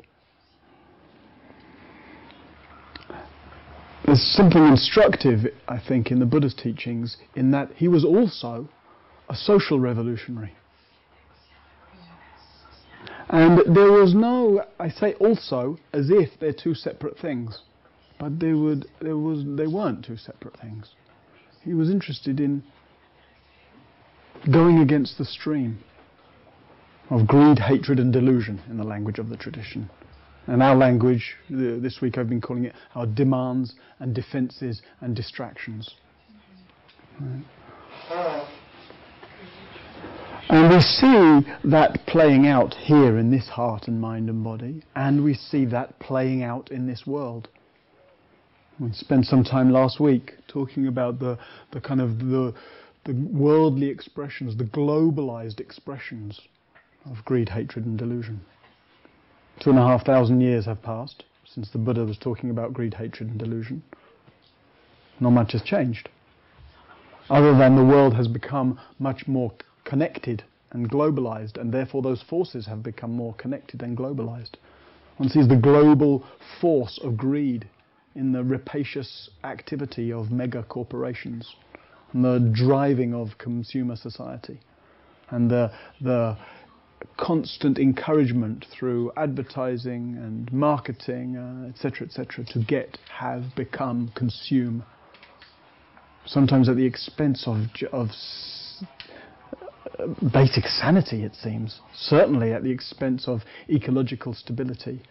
There's 4.06 4.22
something 4.22 4.66
instructive, 4.66 5.46
I 5.68 5.80
think, 5.80 6.12
in 6.12 6.20
the 6.20 6.26
Buddha's 6.26 6.56
teachings 6.56 7.18
in 7.36 7.52
that 7.52 7.72
he 7.76 7.88
was 7.88 8.04
also 8.04 8.68
a 9.30 9.36
social 9.36 9.80
revolutionary. 9.80 10.54
And 13.30 13.76
there 13.76 13.92
was 13.92 14.14
no, 14.14 14.66
I 14.80 14.90
say 14.90 15.14
also, 15.14 15.78
as 15.94 16.10
if 16.10 16.38
they're 16.40 16.52
two 16.52 16.74
separate 16.74 17.18
things, 17.18 17.62
but 18.20 18.40
they 18.40 18.54
would, 18.54 18.88
there 19.00 19.18
was, 19.18 19.44
they 19.46 19.68
weren't 19.68 20.04
two 20.04 20.18
separate 20.18 20.60
things. 20.60 20.90
He 21.64 21.74
was 21.74 21.90
interested 21.90 22.40
in 22.40 22.64
going 24.52 24.80
against 24.80 25.18
the 25.18 25.26
stream 25.26 25.80
of 27.10 27.28
greed, 27.28 27.60
hatred, 27.60 28.00
and 28.00 28.12
delusion, 28.12 28.62
in 28.70 28.78
the 28.78 28.84
language 28.84 29.20
of 29.20 29.30
the 29.30 29.38
tradition. 29.38 29.90
And 30.48 30.64
our 30.64 30.76
language, 30.76 31.36
the, 31.50 31.80
this 31.82 32.00
week 32.02 32.18
I've 32.18 32.30
been 32.30 32.42
calling 32.42 32.66
it 32.66 32.74
our 32.96 33.06
demands 33.06 33.76
and 34.00 34.14
defenses 34.14 34.82
and 35.02 35.16
distractions. 35.16 35.96
Right. 38.10 38.48
And 40.50 40.70
we 40.70 40.82
see 40.82 41.70
that 41.70 42.00
playing 42.08 42.48
out 42.48 42.74
here 42.74 43.18
in 43.18 43.32
this 43.32 43.48
heart 43.48 43.88
and 43.88 44.02
mind 44.02 44.30
and 44.30 44.44
body, 44.44 44.84
and 44.96 45.24
we 45.24 45.34
see 45.34 45.64
that 45.66 45.98
playing 46.00 46.44
out 46.44 46.72
in 46.72 46.88
this 46.88 47.08
world. 47.08 47.48
We 48.80 48.92
spent 48.92 49.28
some 49.28 49.44
time 49.44 49.70
last 49.70 50.00
week 50.00 50.34
talking 50.48 50.88
about 50.88 51.20
the, 51.20 51.38
the 51.72 51.80
kind 51.80 52.02
of 52.02 52.18
the, 52.20 52.54
the 53.06 53.14
worldly 53.32 53.88
expressions, 53.88 54.58
the 54.58 54.66
globalized 54.66 55.62
expressions 55.62 56.42
of 57.06 57.24
greed, 57.24 57.48
hatred, 57.48 57.86
and 57.86 57.98
delusion. 57.98 58.42
Two 59.62 59.70
and 59.70 59.78
a 59.78 59.86
half 59.86 60.04
thousand 60.04 60.42
years 60.42 60.66
have 60.66 60.82
passed 60.82 61.24
since 61.46 61.70
the 61.70 61.78
Buddha 61.78 62.04
was 62.04 62.18
talking 62.18 62.50
about 62.50 62.74
greed, 62.74 62.96
hatred, 62.96 63.30
and 63.30 63.38
delusion. 63.38 63.84
Not 65.20 65.30
much 65.30 65.52
has 65.52 65.62
changed, 65.62 66.10
other 67.30 67.56
than 67.56 67.76
the 67.76 67.86
world 67.86 68.16
has 68.16 68.28
become 68.28 68.80
much 68.98 69.28
more 69.28 69.52
connected 69.84 70.44
and 70.72 70.90
globalized, 70.90 71.58
and 71.58 71.72
therefore 71.72 72.02
those 72.02 72.24
forces 72.24 72.66
have 72.66 72.82
become 72.82 73.12
more 73.12 73.36
connected 73.36 73.84
and 73.84 73.96
globalized. 73.96 74.56
One 75.18 75.30
sees 75.30 75.48
the 75.48 75.58
global 75.58 76.26
force 76.60 76.98
of 77.04 77.16
greed 77.16 77.68
in 78.16 78.32
the 78.32 78.44
rapacious 78.44 79.30
activity 79.44 80.12
of 80.12 80.32
mega 80.32 80.64
corporations, 80.64 81.56
and 82.14 82.26
the 82.26 82.52
driving 82.52 83.14
of 83.14 83.38
consumer 83.38 83.96
society, 83.96 84.60
and 85.30 85.52
the, 85.52 85.72
the 86.02 86.36
constant 87.18 87.78
encouragement 87.78 88.66
through 88.72 89.12
advertising 89.18 90.18
and 90.18 90.52
marketing, 90.52 91.36
etc., 91.70 92.02
uh, 92.02 92.06
etc., 92.06 92.46
et 92.46 92.54
to 92.54 92.60
get, 92.64 92.98
have, 93.20 93.44
become, 93.56 94.12
consume. 94.16 94.84
Sometimes 96.26 96.70
at 96.70 96.76
the 96.76 96.86
expense 96.86 97.48
of, 97.48 97.66
of 97.92 98.10
basic 100.34 100.66
sanity, 100.66 101.24
it 101.24 101.36
seems. 101.36 101.80
Certainly 101.96 102.54
at 102.54 102.64
the 102.64 102.72
expense 102.72 103.28
of 103.28 103.42
ecological 103.70 104.34
stability 104.34 105.02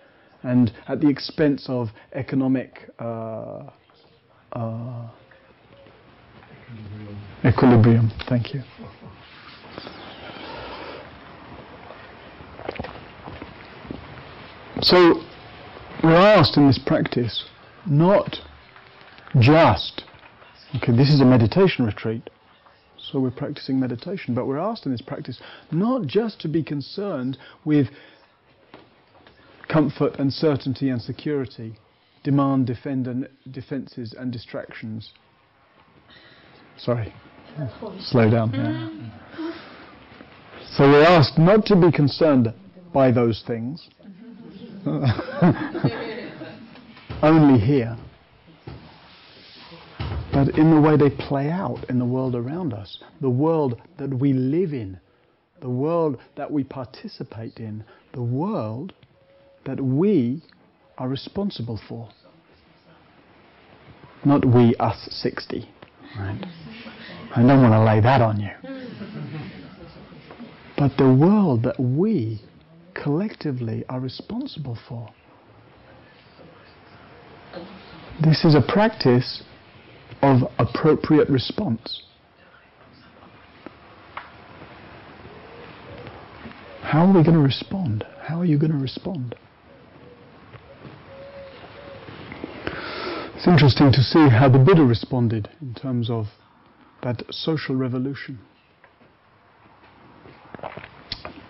and 0.42 0.72
at 0.88 1.00
the 1.00 1.09
expense 1.09 1.66
of 1.68 1.88
economic 2.14 2.90
uh, 2.98 3.70
uh, 4.53 5.09
equilibrium. 7.44 8.11
Thank 8.29 8.55
you. 8.55 8.62
So 14.83 15.23
we're 16.03 16.16
asked 16.16 16.57
in 16.57 16.66
this 16.66 16.79
practice 16.79 17.45
not 17.87 18.37
just 19.38 20.03
Okay, 20.77 20.93
this 20.93 21.09
is 21.09 21.21
a 21.21 21.25
meditation 21.25 21.85
retreat. 21.85 22.31
So 22.97 23.19
we're 23.19 23.33
practicing 23.33 23.81
meditation, 23.81 24.35
but 24.35 24.47
we're 24.47 24.59
asked 24.59 24.87
in 24.87 24.93
this 24.93 25.03
practice 25.03 25.40
not 25.73 26.07
just 26.07 26.40
to 26.43 26.49
be 26.49 26.62
concerned 26.62 27.38
with 27.64 27.88
comfort 29.69 30.16
and 30.19 30.33
certainty 30.33 30.90
and 30.90 31.03
security, 31.03 31.77
demand, 32.23 32.66
defend, 32.66 33.09
and 33.09 33.29
defenses 33.51 34.14
and 34.16 34.33
distractions. 34.33 35.12
Sorry, 36.77 37.12
slow 37.99 38.31
down. 38.31 38.53
Yeah. 38.55 39.53
So 40.77 40.85
we're 40.85 41.03
asked 41.03 41.37
not 41.37 41.66
to 41.66 41.77
be 41.77 41.90
concerned 41.90 42.55
by 42.95 43.11
those 43.11 43.43
things, 43.45 43.88
only 47.23 47.61
here, 47.61 47.97
but 50.33 50.57
in 50.57 50.71
the 50.71 50.81
way 50.81 50.97
they 50.97 51.11
play 51.11 51.51
out 51.51 51.79
in 51.90 51.99
the 51.99 52.05
world 52.05 52.35
around 52.35 52.73
us, 52.73 52.99
the 53.21 53.29
world 53.29 53.81
that 53.99 54.12
we 54.12 54.33
live 54.33 54.73
in, 54.73 54.99
the 55.61 55.69
world 55.69 56.19
that 56.37 56.51
we 56.51 56.64
participate 56.64 57.59
in, 57.59 57.85
the 58.12 58.23
world 58.23 58.95
that 59.66 59.81
we 59.81 60.43
are 60.97 61.09
responsible 61.09 61.79
for. 61.88 62.09
Not 64.25 64.45
we, 64.45 64.75
us 64.77 65.09
60. 65.11 65.69
Right? 66.19 66.45
I 67.37 67.43
don't 67.43 67.62
want 67.62 67.73
to 67.73 67.85
lay 67.85 68.01
that 68.01 68.23
on 68.23 68.40
you. 68.40 68.51
But 70.77 70.97
the 70.97 71.12
world 71.12 71.62
that 71.64 71.79
we 71.79 72.40
collectively 72.94 73.85
are 73.88 74.00
responsible 74.00 74.79
for. 74.88 75.11
This 78.22 78.44
is 78.44 78.55
a 78.55 78.61
practice 78.61 79.42
of 80.22 80.42
appropriate 80.59 81.29
response. 81.29 82.03
How 86.83 87.07
are 87.07 87.14
we 87.14 87.22
going 87.22 87.37
to 87.37 87.38
respond? 87.38 88.05
How 88.22 88.40
are 88.40 88.44
you 88.44 88.59
going 88.59 88.72
to 88.72 88.79
respond? 88.79 89.37
It's 93.37 93.46
interesting 93.46 93.90
to 93.92 94.03
see 94.03 94.29
how 94.29 94.50
the 94.50 94.59
Buddha 94.59 94.85
responded 94.85 95.48
in 95.62 95.72
terms 95.74 96.11
of 96.11 96.26
that 97.03 97.22
social 97.31 97.74
revolution. 97.74 98.38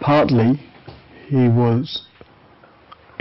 Partly, 0.00 0.60
he 1.30 1.46
was 1.46 2.08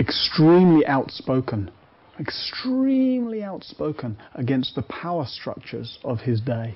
extremely 0.00 0.84
outspoken, 0.84 1.70
extremely 2.18 3.44
outspoken 3.44 4.18
against 4.34 4.74
the 4.74 4.82
power 4.82 5.24
structures 5.24 6.00
of 6.02 6.18
his 6.18 6.40
day. 6.40 6.74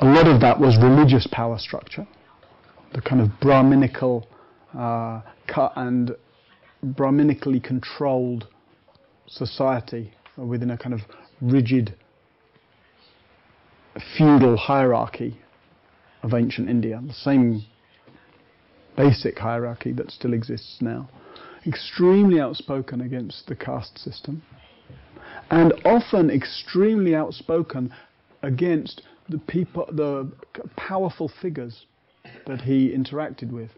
A 0.00 0.04
lot 0.04 0.26
of 0.26 0.40
that 0.40 0.58
was 0.58 0.76
religious 0.82 1.28
power 1.30 1.58
structure, 1.58 2.08
the 2.92 3.00
kind 3.00 3.20
of 3.20 3.28
Brahminical 3.40 4.26
uh, 4.76 5.20
and 5.76 6.16
Brahminically 6.82 7.62
controlled 7.62 8.48
society 9.28 10.12
within 10.36 10.72
a 10.72 10.76
kind 10.76 10.94
of 10.94 11.02
rigid 11.40 11.94
feudal 14.18 14.56
hierarchy 14.56 15.38
of 16.24 16.34
ancient 16.34 16.68
India, 16.68 17.00
the 17.06 17.12
same 17.12 17.62
basic 19.00 19.38
hierarchy 19.38 19.92
that 19.92 20.10
still 20.10 20.34
exists 20.34 20.78
now. 20.80 21.08
Extremely 21.66 22.38
outspoken 22.40 23.00
against 23.00 23.46
the 23.46 23.56
caste 23.56 23.98
system, 23.98 24.42
and 25.50 25.72
often 25.84 26.30
extremely 26.30 27.14
outspoken 27.14 27.92
against 28.42 29.02
the 29.28 29.38
people, 29.38 29.86
the 29.92 30.30
powerful 30.76 31.30
figures 31.40 31.86
that 32.46 32.60
he 32.60 32.90
interacted 32.90 33.50
with. 33.50 33.70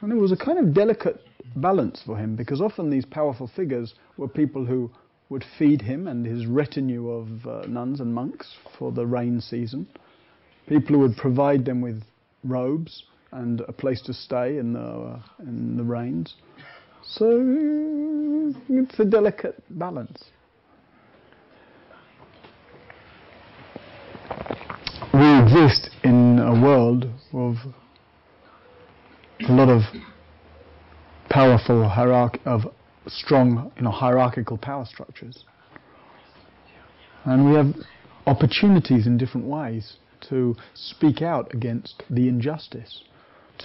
And 0.00 0.12
it 0.12 0.16
was 0.16 0.32
a 0.32 0.36
kind 0.36 0.58
of 0.58 0.74
delicate 0.74 1.20
balance 1.56 2.02
for 2.04 2.16
him 2.16 2.36
because 2.36 2.60
often 2.60 2.90
these 2.90 3.04
powerful 3.04 3.50
figures 3.54 3.94
were 4.16 4.28
people 4.28 4.64
who 4.64 4.90
would 5.28 5.44
feed 5.58 5.82
him 5.82 6.06
and 6.06 6.24
his 6.26 6.46
retinue 6.46 7.08
of 7.08 7.46
uh, 7.46 7.66
nuns 7.66 8.00
and 8.00 8.12
monks 8.12 8.54
for 8.78 8.92
the 8.92 9.06
rain 9.06 9.40
season. 9.40 9.86
People 10.68 10.96
who 10.96 11.02
would 11.02 11.16
provide 11.16 11.64
them 11.64 11.80
with 11.80 12.02
robes 12.44 13.04
and 13.36 13.60
a 13.68 13.72
place 13.72 14.00
to 14.02 14.12
stay 14.12 14.58
in 14.58 14.72
the, 14.72 14.80
uh, 14.80 15.20
in 15.40 15.76
the 15.76 15.84
rains. 15.84 16.34
So 17.02 17.42
it's 18.68 18.98
a 18.98 19.04
delicate 19.04 19.62
balance. 19.70 20.24
We 25.12 25.42
exist 25.42 25.90
in 26.02 26.38
a 26.38 26.60
world 26.60 27.08
of 27.32 27.56
a 29.48 29.52
lot 29.52 29.68
of 29.68 29.82
powerful 31.28 31.88
hierarchy 31.88 32.40
of 32.44 32.62
strong, 33.06 33.70
you 33.76 33.82
know, 33.82 33.90
hierarchical 33.90 34.58
power 34.58 34.84
structures. 34.84 35.44
And 37.24 37.48
we 37.48 37.56
have 37.56 37.74
opportunities 38.26 39.06
in 39.06 39.18
different 39.18 39.46
ways 39.46 39.96
to 40.28 40.56
speak 40.74 41.22
out 41.22 41.52
against 41.54 42.02
the 42.10 42.28
injustice, 42.28 43.02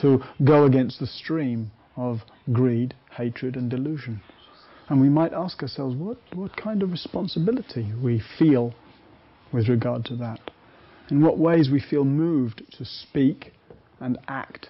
to 0.02 0.22
go 0.44 0.66
against 0.66 1.00
the 1.00 1.08
stream 1.08 1.72
of 1.96 2.20
greed, 2.52 2.94
hatred, 3.12 3.56
and 3.56 3.70
delusion. 3.70 4.22
And 4.90 5.00
we 5.00 5.10
might 5.10 5.34
ask 5.34 5.62
ourselves 5.62 5.96
what, 5.96 6.18
what 6.34 6.56
kind 6.58 6.84
of 6.84 6.92
responsibility 6.92 7.94
we 8.02 8.22
feel 8.38 8.74
with 9.54 9.70
regard 9.70 10.06
to 10.06 10.16
that. 10.18 10.40
In 11.10 11.22
what 11.22 11.38
ways 11.38 11.70
we 11.70 11.82
feel 11.82 12.06
moved 12.06 12.64
to 12.78 12.86
speak 12.86 13.54
and 14.00 14.18
act 14.28 14.70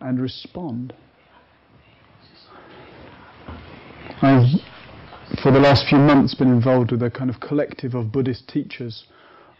and 0.00 0.20
respond. 0.20 0.94
I've, 4.20 4.60
for 5.42 5.52
the 5.52 5.60
last 5.60 5.86
few 5.88 5.98
months, 5.98 6.34
been 6.34 6.50
involved 6.50 6.92
with 6.92 7.02
a 7.02 7.10
kind 7.10 7.30
of 7.30 7.40
collective 7.40 7.94
of 7.94 8.12
Buddhist 8.12 8.48
teachers 8.48 9.04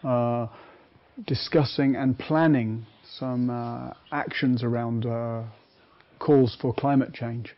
uh, 0.03 0.47
discussing 1.25 1.95
and 1.95 2.17
planning 2.17 2.85
some 3.19 3.49
uh, 3.49 3.93
actions 4.11 4.63
around 4.63 5.05
uh, 5.05 5.43
calls 6.19 6.57
for 6.61 6.73
climate 6.73 7.13
change, 7.13 7.55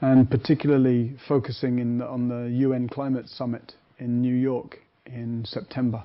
and 0.00 0.30
particularly 0.30 1.16
focusing 1.28 1.78
in, 1.78 2.02
on 2.02 2.28
the 2.28 2.50
UN 2.58 2.88
Climate 2.88 3.28
Summit 3.28 3.74
in 3.98 4.20
New 4.20 4.34
York 4.34 4.78
in 5.06 5.44
September. 5.44 6.02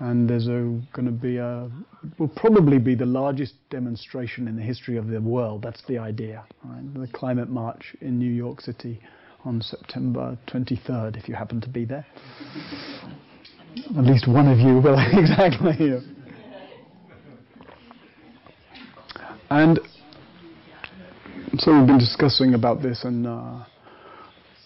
And 0.00 0.28
there's 0.28 0.46
going 0.46 1.06
to 1.06 1.12
be 1.12 1.36
a, 1.36 1.70
will 2.18 2.28
probably 2.28 2.78
be 2.78 2.94
the 2.94 3.06
largest 3.06 3.54
demonstration 3.70 4.48
in 4.48 4.56
the 4.56 4.62
history 4.62 4.96
of 4.96 5.06
the 5.06 5.20
world. 5.20 5.62
That's 5.62 5.82
the 5.86 5.98
idea. 5.98 6.44
Right? 6.64 6.94
The 6.94 7.06
climate 7.12 7.48
march 7.48 7.94
in 8.00 8.18
New 8.18 8.30
York 8.30 8.60
City 8.60 9.00
on 9.44 9.62
September 9.62 10.36
23rd, 10.48 11.16
if 11.16 11.28
you 11.28 11.34
happen 11.34 11.60
to 11.60 11.68
be 11.68 11.84
there. 11.84 12.06
At 13.96 14.04
least 14.04 14.26
one 14.26 14.48
of 14.48 14.58
you 14.58 14.78
will 14.84 14.98
exactly. 15.12 16.00
And 19.50 19.78
so 21.58 21.76
we've 21.76 21.86
been 21.86 21.98
discussing 21.98 22.54
about 22.54 22.82
this, 22.82 23.04
and 23.04 23.26
uh, 23.26 23.64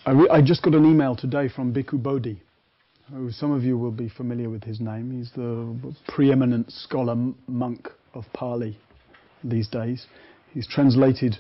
I, 0.07 0.13
re- 0.13 0.29
I, 0.31 0.41
just 0.41 0.63
got 0.63 0.75
an 0.75 0.85
email 0.85 1.17
today 1.17 1.49
from 1.49 1.75
Bhikkhu 1.75 2.03
Bodhi, 2.03 2.41
who 3.13 3.31
some 3.31 3.51
of 3.51 3.65
you 3.65 3.77
will 3.77 3.91
be 3.91 4.09
familiar 4.09 4.49
with 4.49 4.63
his 4.63 4.81
name. 4.81 5.11
He's 5.11 5.33
the 5.33 5.95
preeminent 6.09 6.71
scholar 6.71 7.17
monk 7.47 7.89
of 8.15 8.25
Pali 8.33 8.79
these 9.43 9.69
days. 9.69 10.07
He's 10.55 10.67
translated 10.67 11.37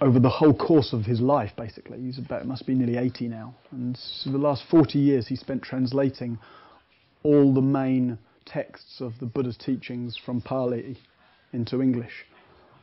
over 0.00 0.18
the 0.18 0.30
whole 0.30 0.54
course 0.54 0.92
of 0.92 1.04
his 1.04 1.20
life, 1.20 1.52
basically. 1.56 2.00
He's 2.00 2.18
about, 2.18 2.46
must 2.46 2.66
be 2.66 2.74
nearly 2.74 2.96
80 2.96 3.28
now. 3.28 3.54
And 3.70 3.96
so 3.96 4.30
the 4.30 4.38
last 4.38 4.64
40 4.70 4.98
years 4.98 5.26
he 5.26 5.36
spent 5.36 5.62
translating 5.62 6.38
all 7.22 7.54
the 7.54 7.62
main 7.62 8.18
texts 8.44 9.00
of 9.00 9.12
the 9.20 9.26
Buddha's 9.26 9.56
teachings 9.56 10.18
from 10.24 10.40
Pali 10.40 10.98
into 11.56 11.82
English, 11.82 12.24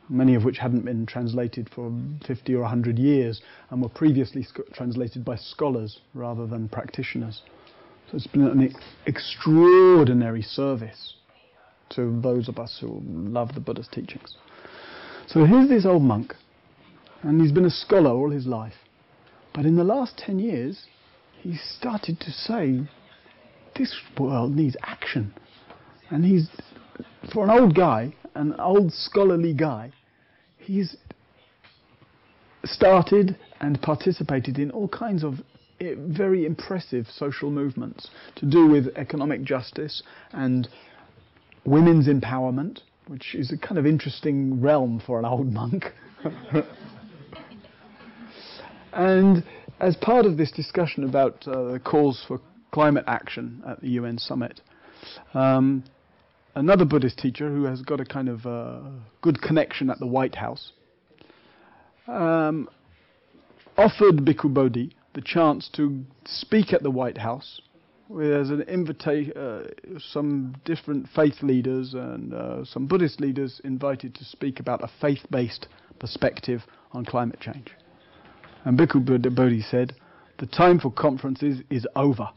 many 0.08 0.34
of 0.34 0.44
which 0.44 0.58
hadn't 0.58 0.84
been 0.84 1.06
translated 1.06 1.70
for 1.74 1.92
50 2.26 2.54
or 2.54 2.60
100 2.60 2.98
years 2.98 3.40
and 3.70 3.80
were 3.80 3.88
previously 3.88 4.46
translated 4.74 5.24
by 5.24 5.36
scholars 5.36 6.00
rather 6.12 6.46
than 6.46 6.68
practitioners. 6.68 7.42
So 8.10 8.16
it's 8.16 8.26
been 8.26 8.42
an 8.42 8.62
ex- 8.62 8.84
extraordinary 9.06 10.42
service 10.42 11.14
to 11.90 12.20
those 12.20 12.48
of 12.48 12.58
us 12.58 12.78
who 12.80 13.00
love 13.04 13.54
the 13.54 13.60
Buddha's 13.60 13.88
teachings. 13.88 14.36
So 15.26 15.44
here's 15.46 15.68
this 15.68 15.86
old 15.86 16.02
monk 16.02 16.34
and 17.22 17.40
he's 17.40 17.52
been 17.52 17.64
a 17.64 17.70
scholar 17.70 18.10
all 18.10 18.30
his 18.30 18.46
life. 18.46 18.74
But 19.54 19.64
in 19.64 19.76
the 19.76 19.84
last 19.84 20.18
10 20.18 20.38
years, 20.38 20.84
he 21.40 21.56
started 21.56 22.20
to 22.20 22.30
say, 22.30 22.80
this 23.76 23.94
world 24.18 24.54
needs 24.54 24.76
action. 24.82 25.32
And 26.10 26.24
he's, 26.24 26.48
for 27.32 27.44
an 27.44 27.50
old 27.50 27.74
guy, 27.74 28.14
an 28.34 28.54
old 28.60 28.92
scholarly 28.92 29.54
guy, 29.54 29.92
he's 30.58 30.96
started 32.64 33.36
and 33.60 33.80
participated 33.82 34.58
in 34.58 34.70
all 34.70 34.88
kinds 34.88 35.22
of 35.22 35.34
very 35.80 36.46
impressive 36.46 37.06
social 37.14 37.50
movements 37.50 38.08
to 38.36 38.46
do 38.46 38.66
with 38.66 38.88
economic 38.96 39.42
justice 39.42 40.02
and 40.32 40.68
women's 41.64 42.08
empowerment, 42.08 42.80
which 43.06 43.34
is 43.34 43.52
a 43.52 43.58
kind 43.58 43.78
of 43.78 43.86
interesting 43.86 44.60
realm 44.60 45.02
for 45.04 45.18
an 45.18 45.24
old 45.24 45.52
monk. 45.52 45.86
and 48.92 49.44
as 49.80 49.96
part 49.96 50.24
of 50.24 50.36
this 50.36 50.50
discussion 50.52 51.04
about 51.04 51.46
uh, 51.46 51.72
the 51.72 51.80
calls 51.80 52.24
for 52.26 52.40
climate 52.72 53.04
action 53.06 53.62
at 53.68 53.80
the 53.80 53.88
UN 53.90 54.18
summit, 54.18 54.60
um, 55.34 55.84
another 56.54 56.84
Buddhist 56.84 57.18
teacher 57.18 57.48
who 57.48 57.64
has 57.64 57.82
got 57.82 58.00
a 58.00 58.04
kind 58.04 58.28
of 58.28 58.46
uh, 58.46 58.80
good 59.22 59.40
connection 59.42 59.90
at 59.90 59.98
the 59.98 60.06
White 60.06 60.36
House 60.36 60.72
um, 62.06 62.68
offered 63.76 64.24
Bhikkhu 64.24 64.52
Bodhi 64.52 64.94
the 65.14 65.22
chance 65.22 65.70
to 65.74 66.04
speak 66.26 66.72
at 66.72 66.82
the 66.82 66.90
White 66.90 67.18
House. 67.18 67.60
There's 68.10 68.50
an 68.50 68.62
invitation, 68.62 69.32
uh, 69.36 69.98
some 69.98 70.54
different 70.64 71.08
faith 71.14 71.42
leaders 71.42 71.94
and 71.94 72.34
uh, 72.34 72.64
some 72.64 72.86
Buddhist 72.86 73.20
leaders 73.20 73.60
invited 73.64 74.14
to 74.16 74.24
speak 74.24 74.60
about 74.60 74.84
a 74.84 74.90
faith-based 75.00 75.68
perspective 75.98 76.62
on 76.92 77.04
climate 77.04 77.40
change. 77.40 77.70
And 78.64 78.78
Bhikkhu 78.78 79.34
Bodhi 79.34 79.62
said, 79.62 79.94
"The 80.38 80.46
time 80.46 80.78
for 80.78 80.90
conferences 80.90 81.62
is 81.70 81.86
over." 81.96 82.28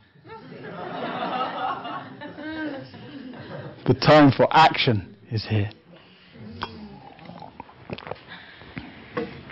The 3.88 3.94
time 3.94 4.32
for 4.32 4.48
action 4.52 5.16
is 5.32 5.46
here. 5.46 5.70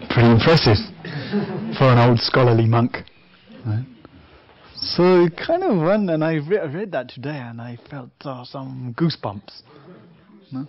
Pretty 0.10 0.30
impressive 0.30 0.76
for 1.78 1.86
an 1.86 1.98
old 1.98 2.19
scholarly 2.19 2.65
monk. 2.65 2.98
Right? 3.65 3.86
So 4.76 5.30
kind 5.30 5.63
of 5.63 5.78
went, 5.78 6.10
and 6.10 6.21
I, 6.21 6.34
re- 6.34 6.67
read 6.67 6.91
that 6.91 7.08
today, 7.08 7.38
and 7.38 7.62
I 7.62 7.78
felt 7.89 8.12
uh, 8.26 8.43
some 8.43 8.93
goosebumps. 8.98 9.62
No? 10.52 10.67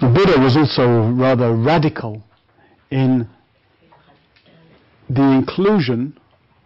The 0.00 0.06
Buddha 0.06 0.40
was 0.40 0.56
also 0.56 1.10
rather 1.10 1.54
radical 1.56 2.22
in 2.92 3.28
the 5.10 5.22
inclusion 5.22 6.16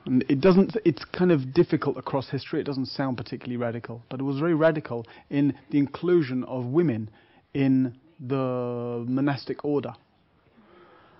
and 0.04 0.22
it 0.28 0.40
doesn't 0.40 0.76
it's 0.84 1.02
kind 1.06 1.32
of 1.32 1.54
difficult 1.54 1.96
across 1.96 2.28
history. 2.28 2.60
It 2.60 2.64
doesn't 2.64 2.86
sound 2.86 3.16
particularly 3.16 3.56
radical 3.56 4.02
but 4.10 4.20
it 4.20 4.22
was 4.22 4.38
very 4.38 4.54
radical 4.54 5.06
in 5.30 5.54
the 5.70 5.78
inclusion 5.78 6.44
of 6.44 6.66
women 6.66 7.10
in 7.54 7.98
the 8.20 9.04
monastic 9.08 9.64
order. 9.64 9.94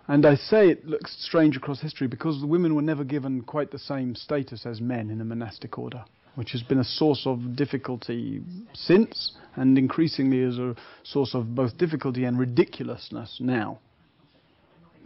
And 0.07 0.27
I 0.27 0.35
say 0.35 0.69
it 0.69 0.87
looks 0.87 1.17
strange 1.25 1.57
across 1.57 1.81
history 1.81 2.09
because 2.09 2.43
the 2.43 2.47
women 2.47 2.75
were 2.75 2.83
never 2.83 3.05
given 3.05 3.41
quite 3.41 3.71
the 3.71 3.79
same 3.79 4.15
status 4.15 4.67
as 4.67 4.83
men 4.83 5.09
in 5.09 5.19
the 5.19 5.25
monastic 5.25 5.79
order 5.79 6.05
which 6.35 6.51
has 6.51 6.63
been 6.63 6.81
a 6.81 6.85
source 6.85 7.23
of 7.27 7.57
difficulty 7.57 8.43
since 8.75 9.33
and 9.57 9.79
increasingly 9.79 10.41
is 10.41 10.59
a 10.59 10.75
source 11.05 11.35
of 11.35 11.55
both 11.55 11.79
difficulty 11.79 12.25
and 12.25 12.39
ridiculousness 12.39 13.39
now 13.41 13.79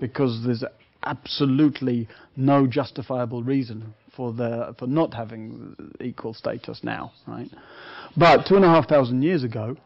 because 0.00 0.42
there's 0.44 0.64
absolutely 1.04 2.08
no 2.36 2.66
justifiable 2.66 3.42
reason 3.42 3.94
for 4.14 4.32
the 4.32 4.74
for 4.78 4.86
not 4.86 5.14
having 5.14 5.76
equal 6.00 6.34
status 6.34 6.80
now, 6.82 7.12
right? 7.26 7.50
But 8.16 8.46
two 8.46 8.56
and 8.56 8.64
a 8.64 8.68
half 8.68 8.88
thousand 8.88 9.22
years 9.22 9.44
ago, 9.44 9.76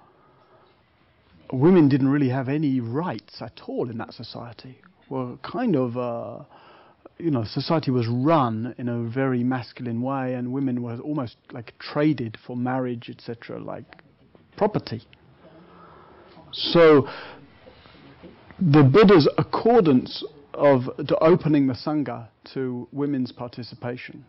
women 1.52 1.88
didn't 1.88 2.08
really 2.08 2.30
have 2.30 2.48
any 2.48 2.80
rights 2.80 3.40
at 3.40 3.60
all 3.66 3.90
in 3.90 3.98
that 3.98 4.14
society. 4.14 4.78
Were 5.10 5.36
kind 5.42 5.76
of 5.76 5.98
uh, 5.98 6.44
you 7.22 7.30
know, 7.30 7.44
society 7.44 7.90
was 7.90 8.06
run 8.08 8.74
in 8.78 8.88
a 8.88 9.02
very 9.08 9.44
masculine 9.44 10.02
way, 10.02 10.34
and 10.34 10.52
women 10.52 10.82
were 10.82 10.98
almost 10.98 11.36
like 11.52 11.72
traded 11.78 12.36
for 12.44 12.56
marriage, 12.56 13.08
etc., 13.08 13.60
like 13.60 13.84
property. 14.56 15.02
So 16.50 17.08
the 18.58 18.82
Buddha's 18.82 19.28
accordance 19.38 20.24
of 20.54 20.88
opening 21.20 21.66
the 21.66 21.74
sangha 21.74 22.28
to 22.54 22.88
women's 22.92 23.32
participation. 23.32 24.24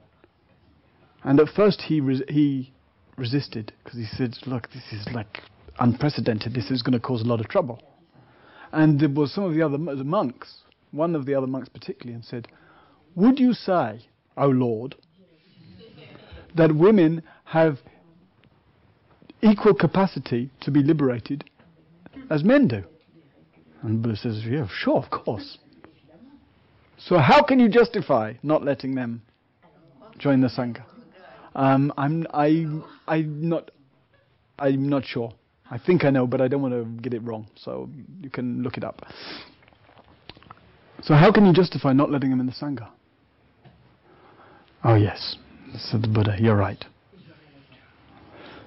And 1.23 1.39
at 1.39 1.49
first 1.49 1.81
he 1.81 2.01
res- 2.01 2.23
he 2.27 2.73
resisted 3.17 3.73
because 3.83 3.99
he 3.99 4.05
said, 4.05 4.36
"Look, 4.45 4.69
this 4.71 4.83
is 4.91 5.07
like 5.13 5.41
unprecedented. 5.79 6.53
This 6.53 6.71
is 6.71 6.81
going 6.81 6.93
to 6.93 6.99
cause 6.99 7.21
a 7.21 7.25
lot 7.25 7.39
of 7.39 7.47
trouble." 7.47 7.81
And 8.71 8.99
there 8.99 9.09
was 9.09 9.31
some 9.33 9.43
of 9.43 9.53
the 9.53 9.62
other 9.62 9.77
the 9.77 10.03
monks, 10.03 10.63
one 10.91 11.15
of 11.15 11.25
the 11.25 11.36
other 11.36 11.47
monks 11.47 11.69
particularly, 11.69 12.15
and 12.15 12.25
said, 12.25 12.47
"Would 13.15 13.39
you 13.39 13.53
say, 13.53 14.01
O 14.38 14.47
Lord, 14.47 14.95
that 16.55 16.75
women 16.75 17.23
have 17.45 17.79
equal 19.41 19.73
capacity 19.73 20.49
to 20.62 20.71
be 20.71 20.81
liberated 20.81 21.43
as 22.29 22.43
men 22.43 22.67
do?" 22.67 22.83
And 23.81 24.01
Buddha 24.01 24.15
says, 24.17 24.45
"Yeah, 24.45 24.67
sure, 24.67 24.97
of 24.97 25.09
course." 25.09 25.57
So 27.05 27.17
how 27.17 27.43
can 27.43 27.59
you 27.59 27.67
justify 27.67 28.33
not 28.43 28.63
letting 28.63 28.95
them 28.95 29.21
join 30.17 30.39
the 30.39 30.47
sangha? 30.47 30.83
Um, 31.53 31.91
I'm 31.97 32.25
I 32.33 32.65
I'm 33.07 33.49
not 33.49 33.71
I'm 34.57 34.87
not 34.87 35.03
sure. 35.05 35.33
I 35.69 35.77
think 35.77 36.05
I 36.05 36.11
know, 36.11 36.25
but 36.27 36.39
I 36.39 36.47
don't 36.47 36.61
want 36.61 36.73
to 36.73 36.85
get 37.01 37.13
it 37.13 37.21
wrong. 37.23 37.47
So 37.55 37.89
you 38.21 38.29
can 38.29 38.63
look 38.63 38.77
it 38.77 38.83
up. 38.83 39.05
So 41.01 41.13
how 41.13 41.31
can 41.31 41.45
you 41.45 41.51
justify 41.51 41.91
not 41.91 42.09
letting 42.09 42.29
them 42.29 42.39
in 42.39 42.45
the 42.45 42.53
sangha? 42.53 42.89
Oh 44.85 44.95
yes, 44.95 45.35
said 45.77 46.03
the 46.03 46.07
Buddha. 46.07 46.37
You're 46.39 46.55
right. 46.55 46.83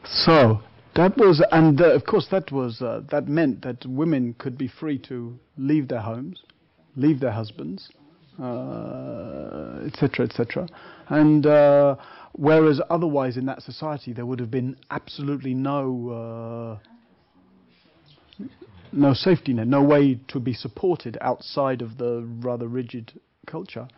So 0.04 0.60
that 0.94 1.16
was, 1.16 1.42
and 1.52 1.80
of 1.80 2.04
course 2.04 2.26
that 2.30 2.52
was 2.52 2.82
uh, 2.82 3.00
that 3.10 3.28
meant 3.28 3.62
that 3.62 3.86
women 3.86 4.34
could 4.38 4.58
be 4.58 4.68
free 4.68 4.98
to 5.08 5.38
leave 5.56 5.88
their 5.88 6.00
homes, 6.00 6.42
leave 6.96 7.20
their 7.20 7.32
husbands, 7.32 7.90
etc., 8.38 10.20
uh, 10.20 10.24
etc. 10.24 10.68
And 11.08 11.46
uh, 11.46 11.96
whereas 12.32 12.80
otherwise 12.90 13.36
in 13.36 13.46
that 13.46 13.62
society 13.62 14.12
there 14.12 14.26
would 14.26 14.40
have 14.40 14.50
been 14.50 14.76
absolutely 14.90 15.54
no 15.54 16.78
uh, 16.80 18.46
no 18.92 19.14
safety 19.14 19.52
net, 19.52 19.66
no 19.66 19.82
way 19.82 20.18
to 20.28 20.40
be 20.40 20.52
supported 20.52 21.18
outside 21.20 21.82
of 21.82 21.98
the 21.98 22.22
rather 22.40 22.68
rigid 22.68 23.20
culture, 23.46 23.88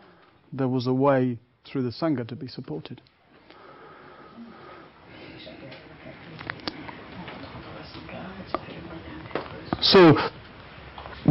there 0.51 0.67
was 0.67 0.87
a 0.87 0.93
way 0.93 1.37
through 1.65 1.83
the 1.83 1.89
sangha 1.89 2.27
to 2.27 2.35
be 2.35 2.47
supported. 2.47 3.01
So 9.81 10.17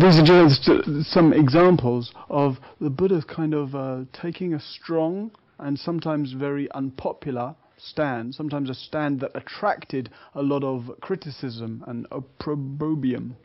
these 0.00 0.18
are 0.18 0.24
just 0.24 0.70
some 1.10 1.32
examples 1.32 2.12
of 2.28 2.56
the 2.80 2.90
Buddha 2.90 3.22
kind 3.26 3.54
of 3.54 3.74
uh, 3.74 4.04
taking 4.12 4.54
a 4.54 4.60
strong 4.60 5.30
and 5.58 5.78
sometimes 5.78 6.32
very 6.32 6.70
unpopular 6.72 7.54
stand, 7.78 8.34
sometimes 8.34 8.70
a 8.70 8.74
stand 8.74 9.20
that 9.20 9.30
attracted 9.34 10.10
a 10.34 10.42
lot 10.42 10.64
of 10.64 10.90
criticism 11.00 11.84
and 11.86 12.06
opprobrium 12.10 13.36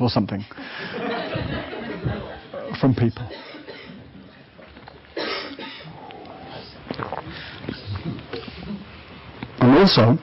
or 0.00 0.08
something 0.08 0.44
from 2.80 2.94
people. 2.94 3.28
And 9.58 9.78
also, 9.78 10.18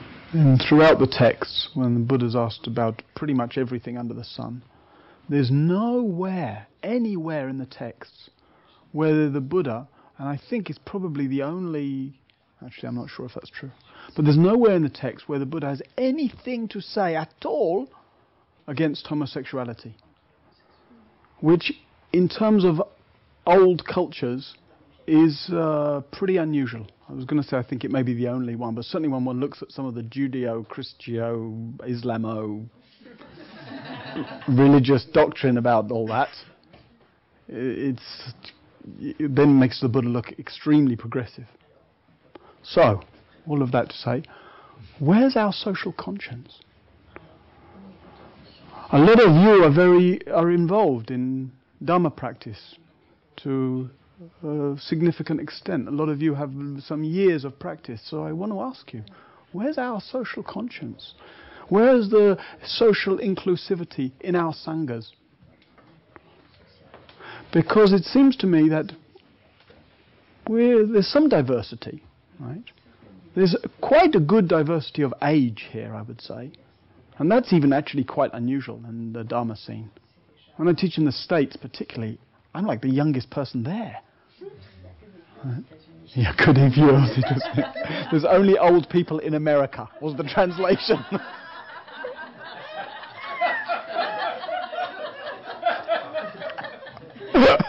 throughout 0.68 0.98
the 0.98 1.08
texts, 1.10 1.70
when 1.74 1.94
the 1.94 2.00
Buddha's 2.00 2.36
asked 2.36 2.66
about 2.66 3.02
pretty 3.14 3.34
much 3.34 3.56
everything 3.56 3.96
under 3.96 4.14
the 4.14 4.24
sun, 4.24 4.62
there's 5.30 5.50
nowhere, 5.50 6.66
anywhere 6.82 7.48
in 7.48 7.58
the 7.58 7.66
texts, 7.66 8.30
where 8.90 9.30
the 9.30 9.40
Buddha, 9.40 9.88
and 10.18 10.28
I 10.28 10.38
think 10.50 10.68
it's 10.68 10.80
probably 10.84 11.28
the 11.28 11.42
only, 11.42 12.20
actually, 12.66 12.88
I'm 12.88 12.96
not 12.96 13.08
sure 13.08 13.26
if 13.26 13.34
that's 13.34 13.48
true, 13.48 13.70
but 14.16 14.24
there's 14.24 14.36
nowhere 14.36 14.74
in 14.74 14.82
the 14.82 14.90
text 14.90 15.28
where 15.28 15.38
the 15.38 15.46
Buddha 15.46 15.68
has 15.68 15.80
anything 15.96 16.66
to 16.68 16.80
say 16.80 17.14
at 17.14 17.32
all 17.44 17.88
against 18.66 19.06
homosexuality. 19.06 19.94
Which, 21.40 21.72
in 22.12 22.28
terms 22.28 22.64
of 22.64 22.82
old 23.46 23.86
cultures, 23.86 24.54
is 25.06 25.48
uh, 25.52 26.02
pretty 26.12 26.38
unusual. 26.38 26.86
I 27.08 27.12
was 27.12 27.24
going 27.24 27.40
to 27.40 27.48
say 27.48 27.56
I 27.56 27.62
think 27.62 27.84
it 27.84 27.90
may 27.90 28.02
be 28.02 28.14
the 28.14 28.28
only 28.28 28.56
one, 28.56 28.74
but 28.74 28.84
certainly 28.84 29.08
when 29.08 29.24
one 29.24 29.40
looks 29.40 29.62
at 29.62 29.70
some 29.70 29.86
of 29.86 29.94
the 29.94 30.02
Judeo, 30.02 30.66
Christio, 30.68 31.54
Islamo 31.78 32.68
religious 34.48 35.04
doctrine 35.12 35.58
about 35.58 35.90
all 35.90 36.06
that, 36.08 36.28
it's, 37.48 38.32
it 38.98 39.34
then 39.34 39.58
makes 39.58 39.80
the 39.80 39.88
Buddha 39.88 40.08
look 40.08 40.32
extremely 40.38 40.96
progressive. 40.96 41.46
So, 42.62 43.00
all 43.46 43.62
of 43.62 43.72
that 43.72 43.90
to 43.90 43.96
say, 43.96 44.22
where's 44.98 45.36
our 45.36 45.52
social 45.52 45.92
conscience? 45.92 46.60
A 48.92 48.98
lot 48.98 49.20
of 49.20 49.34
you 49.34 49.64
are 49.64 49.72
very 49.72 50.26
are 50.28 50.50
involved 50.50 51.10
in 51.10 51.52
Dharma 51.84 52.10
practice 52.10 52.76
to 53.36 53.88
a 54.42 54.76
significant 54.78 55.40
extent. 55.40 55.88
A 55.88 55.92
lot 55.92 56.08
of 56.08 56.20
you 56.20 56.34
have 56.34 56.52
some 56.80 57.04
years 57.04 57.44
of 57.44 57.58
practice. 57.58 58.02
So 58.04 58.24
I 58.24 58.32
want 58.32 58.52
to 58.52 58.60
ask 58.60 58.92
you, 58.92 59.02
where's 59.52 59.78
our 59.78 60.00
social 60.00 60.42
conscience? 60.42 61.14
Where 61.70 61.96
is 61.96 62.10
the 62.10 62.36
social 62.64 63.18
inclusivity 63.18 64.10
in 64.20 64.34
our 64.34 64.52
sanghas? 64.52 65.06
Because 67.52 67.92
it 67.92 68.04
seems 68.04 68.36
to 68.38 68.46
me 68.46 68.68
that 68.68 68.92
there's 70.46 71.08
some 71.08 71.28
diversity, 71.28 72.02
right? 72.40 72.62
There's 73.36 73.56
quite 73.80 74.16
a 74.16 74.20
good 74.20 74.48
diversity 74.48 75.02
of 75.02 75.14
age 75.22 75.68
here, 75.70 75.94
I 75.94 76.02
would 76.02 76.20
say. 76.20 76.50
And 77.18 77.30
that's 77.30 77.52
even 77.52 77.72
actually 77.72 78.04
quite 78.04 78.30
unusual 78.34 78.82
in 78.88 79.12
the 79.12 79.22
Dharma 79.22 79.56
scene. 79.56 79.90
When 80.56 80.68
I 80.68 80.72
teach 80.72 80.98
in 80.98 81.04
the 81.04 81.12
States, 81.12 81.56
particularly, 81.56 82.18
I'm 82.52 82.66
like 82.66 82.80
the 82.80 82.90
youngest 82.90 83.30
person 83.30 83.62
there. 83.62 83.98
Yeah, 86.14 86.32
good 86.36 86.56
if 86.58 86.76
you 86.76 86.90
There's 88.10 88.24
only 88.24 88.58
old 88.58 88.88
people 88.90 89.20
in 89.20 89.34
America, 89.34 89.88
was 90.00 90.16
the 90.16 90.24
translation. 90.24 91.04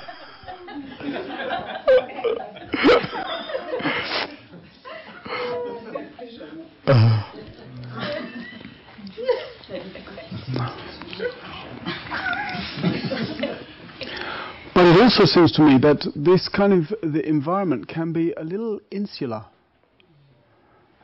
also 15.21 15.25
seems 15.25 15.51
to 15.51 15.61
me 15.61 15.77
that 15.77 16.05
this 16.15 16.47
kind 16.47 16.71
of 16.71 17.11
the 17.11 17.27
environment 17.27 17.87
can 17.87 18.13
be 18.13 18.33
a 18.37 18.43
little 18.43 18.79
insular, 18.91 19.43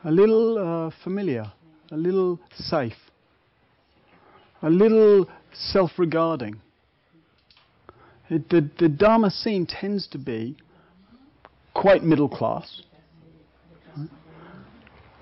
a 0.04 0.10
little 0.10 0.58
uh, 0.58 0.90
familiar, 1.04 1.52
a 1.90 1.96
little 1.96 2.40
safe, 2.54 2.96
a 4.62 4.70
little 4.70 5.28
self-regarding. 5.52 6.58
It, 8.30 8.48
the, 8.50 8.68
the 8.78 8.88
Dharma 8.88 9.30
scene 9.30 9.66
tends 9.66 10.06
to 10.08 10.18
be 10.18 10.56
quite 11.74 12.02
middle 12.02 12.28
class, 12.28 12.82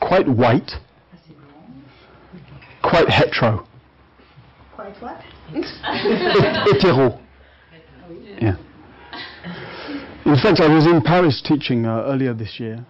quite 0.01 0.29
white, 0.29 0.73
quite 2.83 3.09
hetero. 3.09 3.66
Quite 4.75 4.97
what? 5.01 5.21
Hetero. 6.73 7.19
Yeah. 8.40 8.57
In 10.27 10.37
fact, 10.42 10.61
I 10.61 10.69
was 10.69 10.87
in 10.87 11.01
Paris 11.03 11.42
teaching 11.47 11.87
uh, 11.87 12.03
earlier 12.07 12.35
this 12.35 12.59
year, 12.59 12.85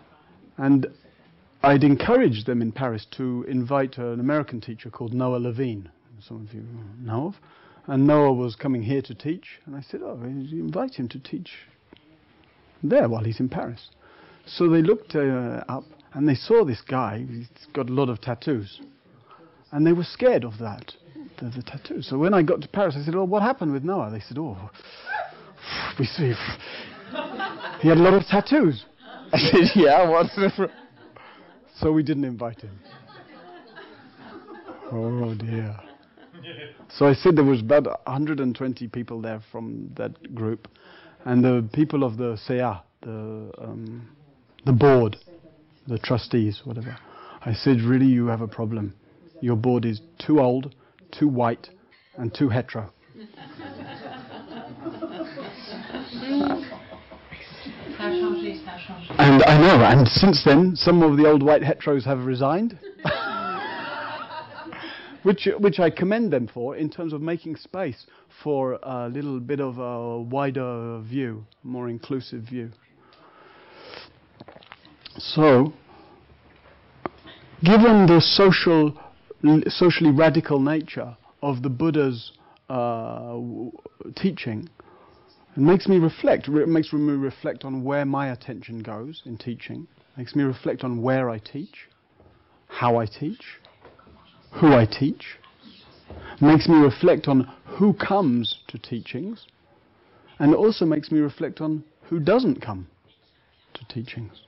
and 0.57 0.87
I'd 1.63 1.85
encouraged 1.85 2.47
them 2.47 2.63
in 2.63 2.73
Paris 2.73 3.07
to 3.19 3.45
invite 3.49 3.99
an 3.99 4.21
American 4.21 4.61
teacher 4.61 4.91
called 4.91 5.13
Noah 5.13 5.37
Levine, 5.37 5.91
some 6.27 6.47
of 6.47 6.55
you 6.55 6.65
know 7.01 7.29
of. 7.29 7.35
And 7.87 8.07
Noah 8.07 8.33
was 8.33 8.57
coming 8.57 8.83
here 8.83 9.03
to 9.03 9.15
teach, 9.15 9.61
and 9.65 9.77
I 9.77 9.81
said, 9.81 10.01
Oh, 10.03 10.21
invite 10.23 10.95
him 10.95 11.09
to 11.11 11.19
teach 11.19 11.51
there 12.83 13.09
while 13.09 13.25
he's 13.25 13.41
in 13.41 13.49
Paris. 13.49 13.91
So 14.47 14.69
they 14.69 14.83
looked 14.83 15.15
uh, 15.15 15.65
up 15.69 15.85
and 16.13 16.29
they 16.29 16.35
saw 16.35 16.65
this 16.65 16.81
guy, 16.81 17.25
he's 17.29 17.49
got 17.73 17.89
a 17.89 17.93
lot 17.93 18.09
of 18.09 18.21
tattoos. 18.21 18.81
And 19.73 19.87
they 19.87 19.93
were 19.93 20.05
scared 20.05 20.45
of 20.45 20.59
that, 20.59 20.93
the, 21.39 21.51
the 21.51 21.63
tattoos. 21.63 22.09
So 22.09 22.19
when 22.19 22.35
I 22.35 22.43
got 22.43 22.61
to 22.63 22.69
Paris, 22.69 22.97
I 22.99 23.05
said, 23.05 23.15
Oh, 23.15 23.25
what 23.25 23.43
happened 23.43 23.73
with 23.73 23.85
Noah? 23.85 24.11
They 24.11 24.21
said, 24.21 24.39
Oh, 24.39 24.71
we 25.99 26.07
see. 26.07 26.33
He 27.81 27.89
had 27.89 27.99
a 27.99 28.03
lot 28.03 28.15
of 28.15 28.25
tattoos. 28.27 28.85
I 29.33 29.39
said, 29.39 29.61
yeah, 29.75 30.09
what's 30.09 30.35
So 31.79 31.93
we 31.93 32.03
didn't 32.03 32.25
invite 32.25 32.63
him. 32.63 32.79
Oh 34.91 35.35
dear. 35.35 35.77
So 36.89 37.07
I 37.07 37.15
said 37.15 37.37
there 37.37 37.45
was 37.45 37.61
about 37.61 37.85
120 37.85 38.89
people 38.89 39.21
there 39.21 39.43
from 39.51 39.91
that 39.97 40.35
group, 40.35 40.69
and 41.25 41.45
the 41.45 41.69
people 41.73 42.05
of 42.05 42.17
the 42.17 42.37
SEA, 42.37 42.81
the 43.03 43.51
um, 43.59 44.09
the 44.65 44.73
board, 44.73 45.17
the 45.87 45.99
trustees, 45.99 46.63
whatever. 46.65 46.97
I 47.45 47.53
said, 47.53 47.81
really, 47.81 48.07
you 48.07 48.27
have 48.27 48.41
a 48.41 48.49
problem. 48.49 48.95
Your 49.41 49.57
board 49.57 49.85
is 49.85 50.01
too 50.19 50.41
old, 50.41 50.75
too 51.13 51.29
white, 51.29 51.69
and 52.17 52.35
too 52.35 52.49
hetero. 52.49 52.91
And 59.19 59.43
I 59.45 59.59
know, 59.59 59.85
and 59.85 60.09
since 60.09 60.45
then, 60.45 60.75
some 60.75 61.03
of 61.03 61.17
the 61.17 61.27
old 61.29 61.43
white 61.43 61.63
heteros 61.63 62.05
have 62.05 62.27
resigned. 62.27 62.79
which, 65.27 65.49
which 65.59 65.81
I 65.81 65.91
commend 65.91 66.33
them 66.33 66.47
for 66.47 66.77
in 66.77 66.89
terms 66.89 67.13
of 67.13 67.21
making 67.21 67.57
space 67.57 68.07
for 68.45 68.79
a 68.81 69.09
little 69.09 69.41
bit 69.41 69.59
of 69.59 69.77
a 69.79 70.21
wider 70.21 71.01
view, 71.01 71.45
more 71.65 71.89
inclusive 71.89 72.43
view. 72.43 72.71
So, 75.19 75.73
given 77.65 78.07
the 78.07 78.21
social, 78.21 78.97
socially 79.67 80.13
radical 80.13 80.61
nature 80.61 81.17
of 81.43 81.61
the 81.65 81.71
Buddha's 81.71 82.31
uh, 82.69 83.37
teaching, 84.15 84.69
it 85.57 85.61
makes 85.61 85.89
me 85.89 85.99
reflect. 85.99 86.47
It 86.47 86.69
makes 86.69 86.93
me 86.93 87.15
reflect 87.15 87.65
on 87.65 87.83
where 87.83 88.05
my 88.05 88.31
attention 88.31 88.81
goes 88.81 89.23
in 89.27 89.39
teaching. 89.39 89.89
It 90.13 90.19
makes 90.19 90.37
me 90.37 90.45
reflect 90.45 90.85
on 90.85 91.03
where 91.03 91.29
I 91.29 91.41
teach, 91.41 91.89
how 92.69 92.99
I 92.99 93.07
teach, 93.07 93.43
who 94.57 94.73
I 94.73 94.87
teach. 94.87 95.39
Makes 96.41 96.69
me 96.69 96.77
reflect 96.77 97.29
on 97.29 97.51
who 97.65 97.93
comes 97.95 98.59
to 98.69 98.79
teachings, 98.79 99.47
and 100.39 100.55
also 100.55 100.85
makes 100.85 101.11
me 101.11 101.21
reflect 101.21 101.61
on 101.61 101.85
who 102.05 102.21
doesn't 102.21 102.61
come 102.61 102.87
to 103.75 103.85
teachings. 103.87 104.43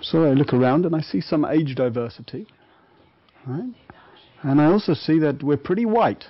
So 0.00 0.24
I 0.24 0.32
look 0.32 0.52
around 0.52 0.84
and 0.84 0.96
I 0.96 1.00
see 1.00 1.20
some 1.20 1.44
age 1.44 1.74
diversity, 1.74 2.46
right? 3.46 3.72
And 4.42 4.60
I 4.60 4.66
also 4.66 4.94
see 4.94 5.18
that 5.20 5.42
we're 5.42 5.56
pretty 5.56 5.86
white. 5.86 6.24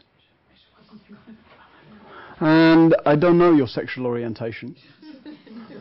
And 2.41 2.95
I 3.07 3.17
don't 3.17 3.39
know 3.39 3.53
your 3.53 3.69
sexual 3.69 4.07
orientation. 4.07 4.77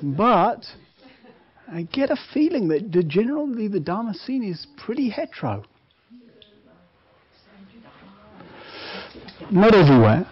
but 0.04 0.66
I 1.70 1.84
get 1.84 2.12
a 2.12 2.18
feeling 2.34 2.68
that 2.70 2.92
generally 3.08 3.68
the 3.68 3.80
Dharma 3.80 4.14
scene 4.14 4.44
is 4.44 4.68
pretty 4.78 5.10
hetero. 5.10 5.66
Not 9.52 9.74
everywhere. 9.76 10.24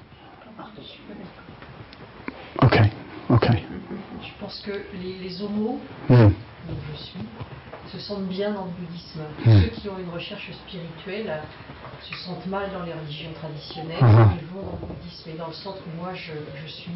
Okay, 2.63 2.89
okay. 3.29 3.63
Je 4.21 4.31
pense 4.39 4.61
que 4.65 4.71
les, 4.93 5.17
les 5.21 5.41
homos, 5.41 5.79
mm. 6.09 6.29
je 6.69 6.97
suis, 6.97 7.19
se 7.91 7.99
sentent 7.99 8.27
bien 8.27 8.51
dans 8.51 8.65
le 8.65 8.71
bouddhisme. 8.71 9.21
Mm. 9.45 9.61
Ceux 9.61 9.69
qui 9.81 9.89
ont 9.89 9.97
une 9.99 10.09
recherche 10.09 10.51
spirituelle 10.51 11.41
se 12.01 12.15
sentent 12.25 12.45
mal 12.47 12.69
dans 12.71 12.83
les 12.83 12.93
religions 12.93 13.31
traditionnelles, 13.33 14.01
Mhm. 14.01 14.37
ils 14.41 14.47
vont 14.47 14.61
dans 14.61 14.79
le 14.81 14.93
bouddhisme. 14.93 15.29
Et 15.29 15.37
dans 15.37 15.47
le 15.47 15.53
centre 15.53 15.79
où 15.85 16.01
moi 16.01 16.13
je, 16.13 16.31
je 16.65 16.71
suis, 16.71 16.91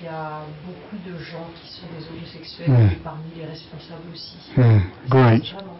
il 0.00 0.04
y 0.04 0.08
a 0.08 0.42
beaucoup 0.64 0.96
de 1.04 1.18
gens 1.18 1.46
qui 1.60 1.68
sont 1.72 1.86
des 1.98 2.06
homosexuels, 2.08 2.70
Mhm. 2.70 2.90
et 2.92 2.96
parmi 3.02 3.24
les 3.36 3.46
responsables 3.46 4.08
aussi. 4.12 4.36
Mm. 4.56 4.80
Great. 5.08 5.52
Vraiment. 5.52 5.76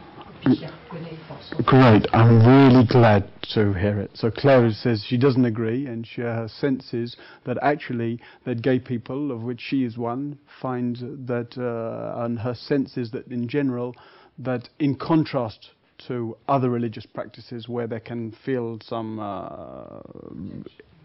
Great. 1.66 2.06
I'm 2.12 2.46
really 2.46 2.86
glad 2.86 3.30
to 3.54 3.72
hear 3.74 4.00
it. 4.00 4.10
So 4.14 4.30
Claire 4.30 4.70
says 4.70 5.04
she 5.06 5.18
doesn't 5.18 5.44
agree, 5.44 5.86
and 5.86 6.06
she, 6.06 6.22
her 6.22 6.48
sense 6.48 6.94
is 6.94 7.16
that 7.44 7.58
actually 7.62 8.20
that 8.44 8.62
gay 8.62 8.78
people, 8.78 9.32
of 9.32 9.42
which 9.42 9.60
she 9.60 9.84
is 9.84 9.98
one, 9.98 10.38
find 10.60 10.96
that, 11.26 11.56
uh, 11.58 12.24
and 12.24 12.38
her 12.38 12.54
sense 12.54 12.96
is 12.96 13.10
that 13.10 13.26
in 13.28 13.48
general, 13.48 13.94
that 14.38 14.68
in 14.78 14.94
contrast 14.94 15.70
to 16.08 16.36
other 16.48 16.70
religious 16.70 17.04
practices 17.04 17.68
where 17.68 17.86
they 17.86 18.00
can 18.00 18.32
feel 18.44 18.78
some 18.82 19.18
uh, 19.18 20.00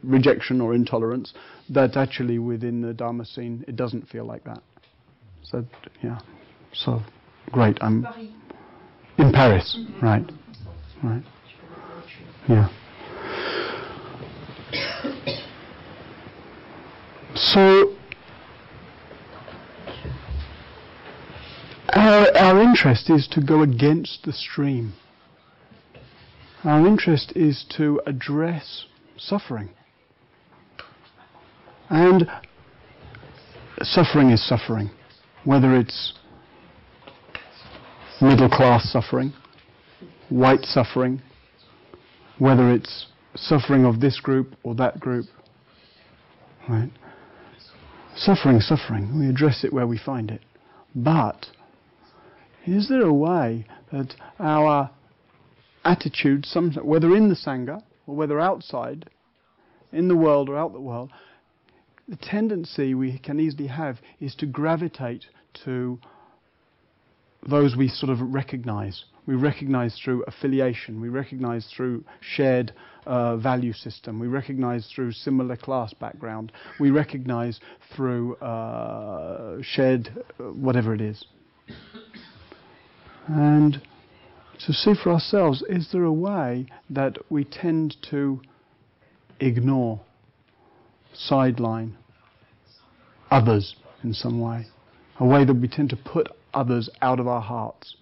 rejection 0.04 0.62
or 0.62 0.74
intolerance, 0.74 1.34
that 1.70 1.98
actually 1.98 2.40
within 2.40 2.82
the 2.82 2.94
Dharma 2.94 3.26
scene 3.26 3.66
it 3.68 3.76
doesn't 3.76 4.08
feel 4.08 4.26
like 4.26 4.44
that. 4.46 4.62
So 5.44 5.66
yeah, 6.02 6.20
so 6.74 7.02
great. 7.52 7.78
I'm. 7.82 8.08
In 9.18 9.32
Paris, 9.32 9.78
mm-hmm. 9.80 10.06
right? 10.06 10.32
Right. 11.04 11.24
Yeah. 12.48 12.70
So 17.36 17.96
our, 21.90 22.38
our 22.38 22.62
interest 22.62 23.10
is 23.10 23.28
to 23.30 23.42
go 23.42 23.62
against 23.62 24.24
the 24.24 24.34
stream. 24.34 24.94
Our 26.64 26.88
interest 26.88 27.34
is 27.36 27.66
to 27.78 28.02
address 28.08 28.86
suffering. 29.18 29.70
And 31.90 32.30
suffering 33.82 34.32
is 34.32 34.48
suffering, 34.48 34.90
whether 35.44 35.76
it's 35.76 36.14
middle 38.22 38.50
class 38.50 38.92
suffering, 38.92 39.34
white 40.30 40.64
suffering, 40.64 41.22
whether 42.40 42.72
it's 42.72 43.08
suffering 43.36 43.86
of 43.86 44.00
this 44.00 44.20
group 44.20 44.56
or 44.64 44.76
that 44.76 45.00
group. 45.00 45.26
Right? 46.70 46.92
Suffering, 48.16 48.60
suffering. 48.60 49.20
We 49.20 49.30
address 49.30 49.64
it 49.64 49.74
where 49.74 49.88
we 49.88 49.98
find 49.98 50.32
it. 50.32 50.42
But 50.96 51.48
is 52.66 52.90
there 52.90 53.06
a 53.06 53.14
way 53.14 53.66
that 53.92 54.16
our 54.40 54.90
attitude, 55.84 56.48
whether 56.82 57.16
in 57.16 57.30
the 57.30 57.36
Sangha 57.36 57.84
or 58.08 58.16
whether 58.16 58.40
outside, 58.40 59.10
in 59.92 60.08
the 60.08 60.16
world 60.16 60.50
or 60.50 60.58
out 60.58 60.74
the 60.74 60.80
world, 60.80 61.12
the 62.08 62.16
tendency 62.18 62.94
we 62.94 63.18
can 63.20 63.40
easily 63.40 63.68
have 63.68 63.98
is 64.20 64.36
to 64.36 64.46
gravitate 64.46 65.26
to 65.66 66.00
those 67.48 67.76
we 67.76 67.88
sort 67.88 68.12
of 68.12 68.20
recognize. 68.22 69.06
We 69.28 69.36
recognize 69.36 70.00
through 70.04 70.24
affiliation, 70.28 71.02
we 71.02 71.10
recognize 71.10 71.68
through 71.76 72.04
shared 72.22 72.74
uh, 73.06 73.38
value 73.38 73.74
system, 73.74 74.20
we 74.20 74.28
recognize 74.28 74.92
through 74.94 75.14
similar 75.14 75.56
class 75.56 75.94
background, 75.94 76.52
we 76.80 76.92
recognize 76.92 77.60
through 77.96 78.36
uh, 78.36 79.58
shared 79.62 80.10
uh, 80.40 80.44
whatever 80.44 80.94
it 80.94 81.02
is. 81.02 81.26
And 83.28 83.82
to 84.66 84.74
see 84.74 84.94
for 84.94 85.12
ourselves, 85.12 85.64
is 85.70 85.90
there 85.92 86.04
a 86.04 86.14
way 86.14 86.68
that 86.90 87.18
we 87.30 87.44
tend 87.44 87.98
to 88.12 88.42
ignore, 89.40 90.00
sideline 91.14 91.98
others 93.32 93.76
in 94.04 94.14
some 94.14 94.40
way? 94.40 94.68
A 95.20 95.26
way 95.26 95.46
that 95.46 95.54
we 95.54 95.68
tend 95.68 95.90
to 95.90 95.96
put 95.96 96.28
others 96.56 96.90
out 97.02 97.20
of 97.20 97.28
our 97.28 97.42
hearts. 97.42 97.96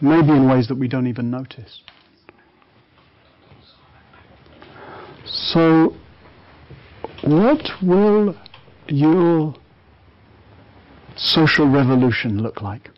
Maybe 0.00 0.30
in 0.30 0.48
ways 0.48 0.68
that 0.68 0.74
we 0.74 0.88
don't 0.88 1.06
even 1.06 1.30
notice. 1.30 1.82
So, 5.24 5.94
what 7.22 7.70
will 7.82 8.36
your 8.88 9.54
social 11.16 11.68
revolution 11.68 12.42
look 12.42 12.60
like? 12.60 12.90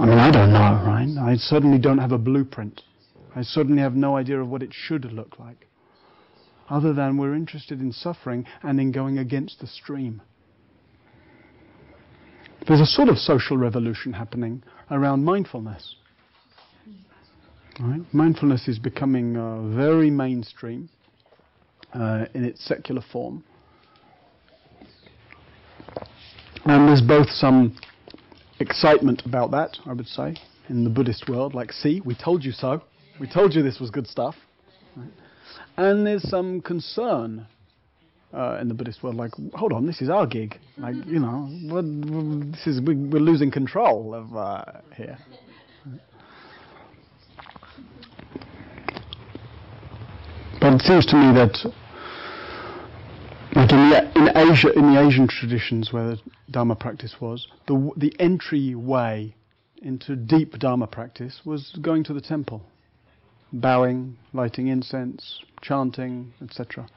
I 0.00 0.06
mean, 0.06 0.18
I 0.18 0.30
don't 0.30 0.52
know, 0.52 0.82
right? 0.86 1.08
I 1.20 1.36
certainly 1.36 1.78
don't 1.78 1.98
have 1.98 2.12
a 2.12 2.18
blueprint. 2.18 2.82
I 3.34 3.42
certainly 3.42 3.82
have 3.82 3.94
no 3.94 4.16
idea 4.16 4.40
of 4.40 4.48
what 4.48 4.62
it 4.62 4.72
should 4.72 5.12
look 5.12 5.38
like. 5.38 5.67
Other 6.70 6.92
than 6.92 7.16
we're 7.16 7.34
interested 7.34 7.80
in 7.80 7.92
suffering 7.92 8.44
and 8.62 8.78
in 8.78 8.92
going 8.92 9.18
against 9.18 9.60
the 9.60 9.66
stream. 9.66 10.22
There's 12.66 12.80
a 12.80 12.86
sort 12.86 13.08
of 13.08 13.16
social 13.16 13.56
revolution 13.56 14.12
happening 14.12 14.62
around 14.90 15.24
mindfulness. 15.24 15.96
Right? 17.80 18.00
Mindfulness 18.12 18.68
is 18.68 18.78
becoming 18.78 19.36
uh, 19.36 19.74
very 19.74 20.10
mainstream 20.10 20.90
uh, 21.94 22.26
in 22.34 22.44
its 22.44 22.64
secular 22.64 23.02
form. 23.12 23.44
And 26.64 26.88
there's 26.88 27.00
both 27.00 27.30
some 27.30 27.78
excitement 28.60 29.22
about 29.24 29.50
that, 29.52 29.78
I 29.86 29.92
would 29.92 30.08
say, 30.08 30.36
in 30.68 30.84
the 30.84 30.90
Buddhist 30.90 31.28
world, 31.28 31.54
like, 31.54 31.72
see, 31.72 32.02
we 32.04 32.14
told 32.14 32.44
you 32.44 32.52
so. 32.52 32.82
We 33.18 33.28
told 33.28 33.54
you 33.54 33.62
this 33.62 33.80
was 33.80 33.90
good 33.90 34.06
stuff. 34.06 34.34
Right? 34.96 35.08
And 35.78 36.04
there's 36.04 36.28
some 36.28 36.60
concern 36.60 37.46
uh, 38.34 38.58
in 38.60 38.66
the 38.66 38.74
Buddhist 38.74 39.00
world, 39.00 39.14
like, 39.14 39.30
hold 39.54 39.72
on, 39.72 39.86
this 39.86 40.02
is 40.02 40.10
our 40.10 40.26
gig. 40.26 40.58
Like, 40.76 40.96
you 41.06 41.20
know, 41.20 41.48
what, 41.72 41.84
this 42.52 42.66
is 42.66 42.80
we, 42.80 42.94
are 42.94 43.20
losing 43.20 43.52
control 43.52 44.12
of 44.12 44.36
uh, 44.36 44.64
here. 44.96 45.16
But 50.60 50.74
it 50.74 50.82
seems 50.82 51.06
to 51.06 51.16
me 51.16 51.32
that, 51.34 51.56
like 53.54 53.70
in, 53.70 53.90
the, 53.90 54.12
in 54.16 54.36
Asia, 54.36 54.72
in 54.72 54.92
the 54.92 55.00
Asian 55.00 55.28
traditions 55.28 55.92
where 55.92 56.16
the 56.16 56.20
Dharma 56.50 56.74
practice 56.74 57.14
was, 57.20 57.46
the 57.68 57.92
the 57.96 58.12
entry 58.18 58.74
way 58.74 59.36
into 59.80 60.16
deep 60.16 60.58
Dharma 60.58 60.88
practice 60.88 61.42
was 61.44 61.78
going 61.80 62.02
to 62.02 62.12
the 62.12 62.20
temple, 62.20 62.64
bowing, 63.52 64.16
lighting 64.32 64.68
incense, 64.68 65.42
chanting, 65.62 66.32
etc. 66.42 66.88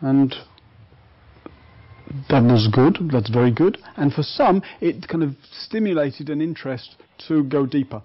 And 0.00 0.34
that 2.28 2.42
was 2.42 2.68
good, 2.72 2.98
that's 3.10 3.30
very 3.30 3.50
good. 3.52 3.78
And 3.96 4.12
for 4.12 4.22
some, 4.22 4.62
it 4.80 5.08
kind 5.08 5.22
of 5.22 5.34
stimulated 5.50 6.30
an 6.30 6.40
interest 6.40 6.96
to 7.28 7.44
go 7.44 7.66
deeper. 7.66 8.02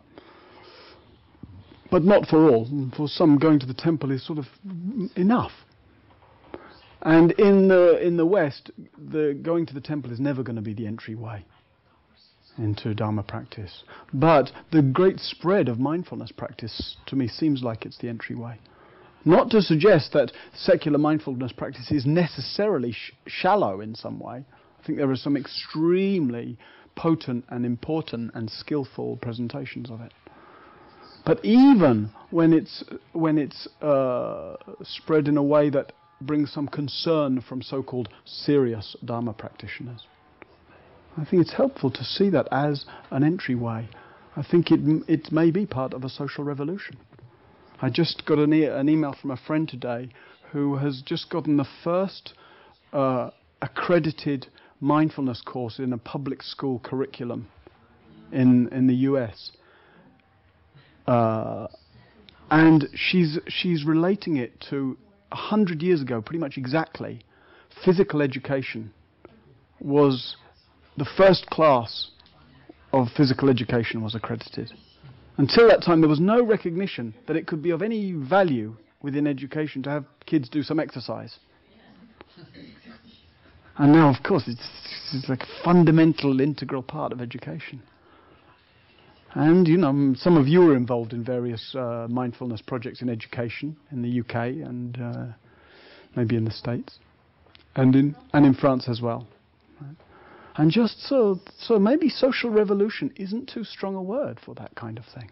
But 1.90 2.04
not 2.04 2.28
for 2.28 2.50
all. 2.50 2.68
For 2.96 3.08
some, 3.08 3.38
going 3.38 3.60
to 3.60 3.66
the 3.66 3.74
temple 3.74 4.12
is 4.12 4.26
sort 4.26 4.40
of 4.40 4.46
enough. 5.16 5.52
And 7.02 7.32
in 7.34 7.68
the, 7.68 8.00
in 8.06 8.16
the 8.16 8.26
West, 8.26 8.72
the 8.98 9.38
going 9.42 9.66
to 9.66 9.74
the 9.74 9.82
temple 9.82 10.12
is 10.12 10.20
never 10.20 10.44
going 10.44 10.56
to 10.56 10.62
be 10.62 10.74
the 10.74 10.88
entryway 10.88 11.44
into 12.58 12.94
Dharma 12.94 13.24
practice. 13.24 13.84
But 14.14 14.52
the 14.72 14.82
great 14.82 15.20
spread 15.20 15.70
of 15.70 15.80
mindfulness 15.80 16.32
practice, 16.32 16.98
to 17.08 17.16
me, 17.16 17.28
seems 17.28 17.64
like 17.64 17.86
it's 17.86 17.98
the 17.98 18.10
entryway. 18.10 18.60
Not 19.24 19.52
to 19.52 19.62
suggest 19.62 20.14
that 20.14 20.32
secular 20.54 20.98
mindfulness 20.98 21.52
practice 21.52 21.92
is 21.92 22.06
necessarily 22.06 22.92
sh- 22.92 23.14
shallow 23.28 23.82
in 23.82 23.94
some 23.94 24.20
way. 24.20 24.44
I 24.80 24.86
think 24.86 24.98
there 24.98 25.12
are 25.12 25.16
some 25.16 25.38
extremely 25.38 26.58
potent 26.96 27.46
and 27.50 27.66
important 27.66 28.32
and 28.34 28.50
skillful 28.50 29.18
presentations 29.18 29.90
of 29.92 30.02
it. 30.02 30.12
But 31.24 31.44
even 31.46 32.10
when 32.32 32.52
it's 32.52 32.84
when 33.14 33.38
it's 33.38 33.68
uh, 33.82 34.56
spread 34.84 35.28
in 35.28 35.38
a 35.38 35.44
way 35.44 35.70
that 35.70 35.94
brings 36.22 36.52
some 36.52 36.68
concern 36.68 37.42
from 37.42 37.62
so-called 37.62 38.10
serious 38.26 38.96
Dharma 39.06 39.34
practitioners, 39.34 40.08
I 41.18 41.26
think 41.26 41.42
it's 41.42 41.54
helpful 41.54 41.92
to 41.92 42.04
see 42.04 42.30
that 42.30 42.48
as 42.52 42.86
an 43.10 43.24
entryway. 43.24 43.90
I 44.36 44.44
think 44.44 44.72
it 44.72 44.80
it 45.08 45.32
may 45.32 45.52
be 45.52 45.66
part 45.66 45.94
of 45.94 46.04
a 46.04 46.10
social 46.10 46.44
revolution. 46.44 46.98
I 47.82 47.90
just 47.90 48.26
got 48.26 48.38
an, 48.38 48.54
e- 48.54 48.66
an 48.66 48.88
email 48.88 49.16
from 49.20 49.32
a 49.32 49.38
friend 49.38 49.68
today 49.68 50.10
who 50.52 50.78
has 50.78 51.02
just 51.02 51.30
gotten 51.30 51.58
the 51.58 51.68
first 51.84 52.34
uh, 52.94 53.32
accredited 53.62 54.48
mindfulness 54.80 55.42
course 55.42 55.80
in 55.80 55.92
a 55.92 55.98
public 55.98 56.44
school 56.44 56.80
curriculum 56.80 57.48
in 58.32 58.70
in 58.70 58.88
the 58.88 58.96
US. 59.10 59.52
Uh, 61.08 61.68
and 62.50 62.88
she's 62.94 63.38
she's 63.48 63.84
relating 63.84 64.38
it 64.38 64.64
to 64.70 64.98
a 65.32 65.36
hundred 65.36 65.82
years 65.82 66.02
ago, 66.02 66.22
pretty 66.22 66.40
much 66.40 66.58
exactly. 66.58 67.22
Physical 67.84 68.22
education 68.22 68.94
was 69.80 70.36
the 70.98 71.06
first 71.18 71.46
class 71.48 72.10
of 72.94 73.08
physical 73.16 73.50
education 73.50 74.02
was 74.02 74.16
accredited. 74.16 74.72
Until 75.38 75.68
that 75.70 75.82
time, 75.82 76.02
there 76.02 76.10
was 76.10 76.20
no 76.20 76.44
recognition 76.44 77.14
that 77.28 77.36
it 77.36 77.48
could 77.48 77.62
be 77.62 77.72
of 77.72 77.82
any 77.82 78.12
value 78.12 78.76
within 79.02 79.26
education 79.26 79.82
to 79.84 79.90
have 79.90 80.06
kids 80.26 80.50
do 80.50 80.62
some 80.62 80.80
exercise. 80.80 81.38
And 83.78 83.94
now, 83.94 84.14
of 84.14 84.22
course, 84.24 84.44
it's, 84.48 84.68
it's 85.14 85.30
like 85.30 85.42
a 85.42 85.64
fundamental, 85.64 86.42
integral 86.42 86.84
part 86.84 87.12
of 87.12 87.22
education. 87.22 87.82
And, 89.34 89.68
you 89.68 89.78
know, 89.78 90.14
some 90.18 90.36
of 90.36 90.48
you 90.48 90.70
are 90.70 90.76
involved 90.76 91.14
in 91.14 91.24
various 91.24 91.74
uh, 91.74 92.08
mindfulness 92.10 92.62
projects 92.62 93.02
in 93.02 93.10
education 93.10 93.78
in 93.92 94.02
the 94.02 94.20
UK 94.20 94.68
and 94.68 95.02
uh, 95.02 95.26
maybe 96.16 96.36
in 96.36 96.44
the 96.44 96.52
States 96.52 97.00
and 97.76 97.96
in, 97.96 98.16
and 98.34 98.46
in 98.46 98.54
France 98.54 98.90
as 98.90 99.02
well. 99.02 99.26
Right? 99.80 99.96
And 100.56 100.70
just 100.70 101.02
so, 101.08 101.40
so 101.60 101.80
maybe 101.80 102.10
social 102.10 102.50
revolution 102.50 103.14
isn't 103.16 103.48
too 103.48 103.64
strong 103.64 103.96
a 103.96 104.02
word 104.02 104.40
for 104.44 104.54
that 104.56 104.76
kind 104.76 104.98
of 104.98 105.06
thing. 105.06 105.30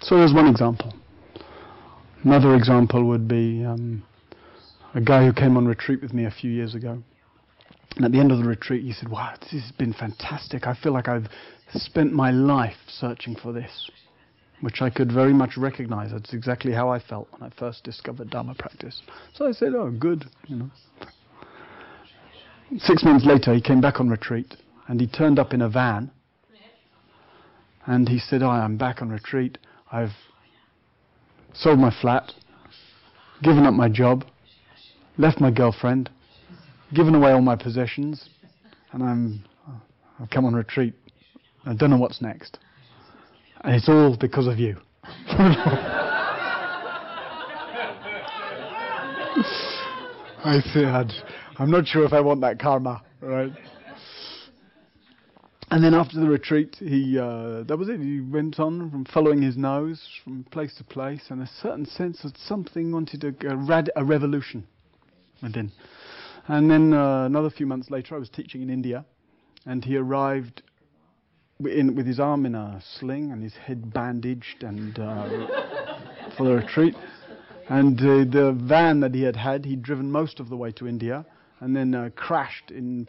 So 0.00 0.16
there's 0.16 0.32
one 0.32 0.46
example. 0.46 0.94
Another 2.22 2.54
example 2.54 3.04
would 3.04 3.26
be 3.26 3.64
um, 3.64 4.04
a 4.94 5.00
guy 5.00 5.24
who 5.24 5.32
came 5.32 5.56
on 5.56 5.66
retreat 5.66 6.00
with 6.00 6.12
me 6.12 6.24
a 6.24 6.30
few 6.30 6.50
years 6.50 6.74
ago. 6.74 7.02
And 7.96 8.04
at 8.04 8.12
the 8.12 8.20
end 8.20 8.30
of 8.30 8.38
the 8.38 8.44
retreat, 8.44 8.84
he 8.84 8.92
said, 8.92 9.08
Wow, 9.08 9.34
this 9.40 9.50
has 9.50 9.72
been 9.72 9.92
fantastic. 9.92 10.66
I 10.66 10.74
feel 10.74 10.92
like 10.92 11.08
I've 11.08 11.26
spent 11.70 12.12
my 12.12 12.30
life 12.30 12.76
searching 12.86 13.34
for 13.34 13.52
this, 13.52 13.90
which 14.60 14.82
I 14.82 14.90
could 14.90 15.10
very 15.10 15.32
much 15.32 15.56
recognize. 15.56 16.12
That's 16.12 16.32
exactly 16.32 16.72
how 16.72 16.88
I 16.90 17.00
felt 17.00 17.28
when 17.32 17.42
I 17.42 17.52
first 17.58 17.82
discovered 17.82 18.30
Dharma 18.30 18.54
practice. 18.54 19.02
So 19.34 19.48
I 19.48 19.52
said, 19.52 19.74
Oh, 19.74 19.90
good, 19.90 20.26
you 20.46 20.56
know. 20.56 20.70
Six 22.76 23.02
months 23.02 23.24
later, 23.24 23.54
he 23.54 23.62
came 23.62 23.80
back 23.80 23.98
on 23.98 24.10
retreat 24.10 24.54
and 24.88 25.00
he 25.00 25.06
turned 25.06 25.38
up 25.38 25.54
in 25.54 25.62
a 25.62 25.68
van 25.68 26.10
And 27.86 28.06
he 28.08 28.18
said, 28.18 28.42
oh, 28.42 28.50
I'm 28.50 28.76
back 28.76 29.00
on 29.00 29.08
retreat. 29.08 29.56
I've 29.90 30.12
sold 31.54 31.78
my 31.78 31.90
flat, 32.02 32.32
given 33.42 33.64
up 33.64 33.72
my 33.72 33.88
job, 33.88 34.24
left 35.16 35.40
my 35.40 35.50
girlfriend, 35.50 36.10
given 36.94 37.14
away 37.14 37.32
all 37.32 37.40
my 37.40 37.56
possessions, 37.56 38.28
and 38.92 39.02
I'm 39.02 39.44
I've 40.20 40.28
come 40.30 40.44
on 40.44 40.54
retreat. 40.54 40.94
I 41.64 41.74
don't 41.74 41.90
know 41.90 41.96
what's 41.96 42.20
next. 42.20 42.58
And 43.62 43.74
it's 43.74 43.88
all 43.88 44.16
because 44.18 44.46
of 44.46 44.58
you. 44.58 44.76
I 50.44 50.60
said, 50.72 51.12
I'm 51.60 51.72
not 51.72 51.88
sure 51.88 52.04
if 52.04 52.12
I 52.12 52.20
want 52.20 52.40
that 52.42 52.60
karma, 52.60 53.02
right? 53.20 53.52
And 55.72 55.82
then 55.82 55.92
after 55.92 56.20
the 56.20 56.28
retreat, 56.28 56.76
he 56.78 57.18
uh, 57.18 57.64
that 57.64 57.76
was 57.76 57.88
it. 57.88 58.00
He 58.00 58.20
went 58.20 58.60
on 58.60 58.90
from 58.90 59.04
following 59.04 59.42
his 59.42 59.56
nose 59.56 60.00
from 60.22 60.44
place 60.44 60.72
to 60.76 60.84
place, 60.84 61.22
and 61.30 61.42
a 61.42 61.50
certain 61.60 61.84
sense 61.84 62.22
that 62.22 62.38
something 62.38 62.92
wanted 62.92 63.24
a, 63.24 63.50
a, 63.50 63.56
rad, 63.56 63.90
a 63.96 64.04
revolution 64.04 64.68
within. 65.42 65.72
And 66.46 66.70
then 66.70 66.94
uh, 66.94 67.26
another 67.26 67.50
few 67.50 67.66
months 67.66 67.90
later, 67.90 68.14
I 68.14 68.18
was 68.18 68.30
teaching 68.30 68.62
in 68.62 68.70
India, 68.70 69.04
and 69.66 69.84
he 69.84 69.96
arrived 69.96 70.62
in, 71.58 71.96
with 71.96 72.06
his 72.06 72.20
arm 72.20 72.46
in 72.46 72.54
a 72.54 72.80
sling 72.98 73.32
and 73.32 73.42
his 73.42 73.54
head 73.54 73.92
bandaged, 73.92 74.62
and 74.62 74.96
uh, 74.96 75.28
for 76.36 76.46
the 76.46 76.54
retreat. 76.54 76.94
And 77.68 77.98
uh, 77.98 78.24
the 78.32 78.56
van 78.56 79.00
that 79.00 79.12
he 79.12 79.22
had 79.22 79.36
had, 79.36 79.66
he'd 79.66 79.82
driven 79.82 80.10
most 80.10 80.38
of 80.38 80.48
the 80.50 80.56
way 80.56 80.70
to 80.72 80.86
India 80.86 81.26
and 81.60 81.74
then 81.74 81.94
uh, 81.94 82.10
crashed 82.14 82.70
in 82.70 83.06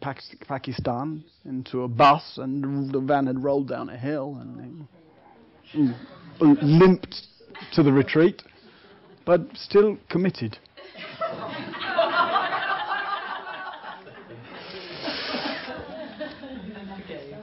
Pakistan 0.48 1.24
into 1.46 1.84
a 1.84 1.88
bus, 1.88 2.38
and 2.38 2.92
the 2.92 3.00
van 3.00 3.28
had 3.28 3.44
rolled 3.44 3.68
down 3.68 3.90
a 3.90 3.98
hill 3.98 4.38
and 4.42 4.88
he 5.72 5.90
limped 6.42 7.16
to 7.74 7.84
the 7.84 7.92
retreat, 7.92 8.42
but 9.26 9.42
still 9.54 9.98
committed. 10.10 10.58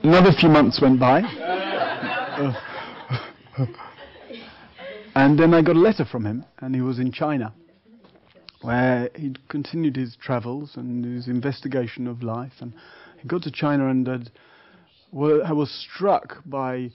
Another 0.03 0.33
few 0.39 0.49
months 0.49 0.81
went 0.81 0.99
by. 1.01 1.21
and 5.15 5.39
then 5.39 5.55
I 5.55 5.63
got 5.63 5.77
a 5.77 5.81
letter 5.81 6.05
from 6.05 6.25
him, 6.25 6.45
and 6.59 6.75
he 6.75 6.81
was 6.81 6.99
in 6.99 7.13
China 7.13 7.53
where 8.67 9.09
he'd 9.15 9.39
continued 9.49 9.95
his 9.95 10.17
travels 10.17 10.73
and 10.75 11.05
his 11.05 11.29
investigation 11.29 12.09
of 12.09 12.25
life. 12.25 12.55
And 12.59 12.73
he 13.23 13.29
got 13.29 13.43
to 13.45 13.51
China 13.53 13.89
and 13.89 14.05
had, 14.05 14.31
was 15.13 15.71
struck 15.89 16.39
by 16.45 16.91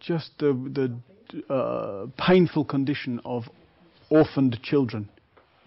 just 0.00 0.32
the, 0.38 0.52
the 0.52 1.52
uh, 1.52 2.08
painful 2.18 2.66
condition 2.66 3.22
of 3.24 3.44
orphaned 4.10 4.60
children 4.62 5.08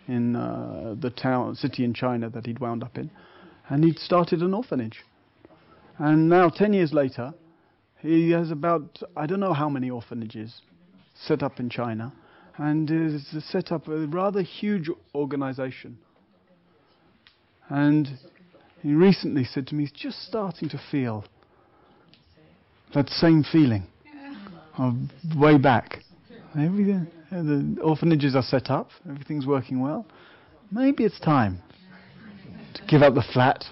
in 0.08 0.36
uh, 0.36 0.94
the 1.02 1.10
town, 1.10 1.56
city 1.56 1.84
in 1.84 1.92
China 1.92 2.30
that 2.30 2.46
he'd 2.46 2.60
wound 2.60 2.84
up 2.84 2.96
in. 2.96 3.10
And 3.68 3.84
he'd 3.84 3.98
started 3.98 4.44
an 4.44 4.54
orphanage. 4.54 5.04
And 5.98 6.30
now, 6.30 6.50
10 6.50 6.74
years 6.74 6.94
later, 6.94 7.34
he 8.04 8.30
has 8.30 8.52
about, 8.52 9.02
I 9.16 9.26
don't 9.26 9.40
know 9.40 9.54
how 9.54 9.70
many 9.70 9.90
orphanages 9.90 10.62
set 11.16 11.42
up 11.42 11.60
in 11.60 11.72
China 11.72 12.14
and 12.58 12.90
is 12.90 13.26
set 13.50 13.72
up 13.72 13.88
a 13.88 14.08
rather 14.08 14.42
huge 14.42 14.90
organization. 15.14 15.98
And 17.70 18.08
he 18.82 18.94
recently 18.94 19.44
said 19.44 19.68
to 19.68 19.76
me, 19.76 19.84
he's 19.84 19.92
just 19.92 20.24
starting 20.28 20.70
to 20.70 20.82
feel 20.92 21.26
that 22.94 23.10
same 23.10 23.44
feeling 23.44 23.84
of 24.78 24.96
way 25.36 25.58
back. 25.58 26.00
Everything, 26.58 27.08
uh, 27.32 27.44
the 27.44 27.78
orphanages 27.84 28.36
are 28.36 28.44
set 28.44 28.70
up, 28.70 28.90
everything's 29.10 29.46
working 29.46 29.82
well. 29.82 30.06
Maybe 30.72 31.04
it's 31.04 31.20
time 31.20 31.62
to 32.74 32.82
give 32.88 33.02
up 33.02 33.14
the 33.14 33.24
flat, 33.34 33.66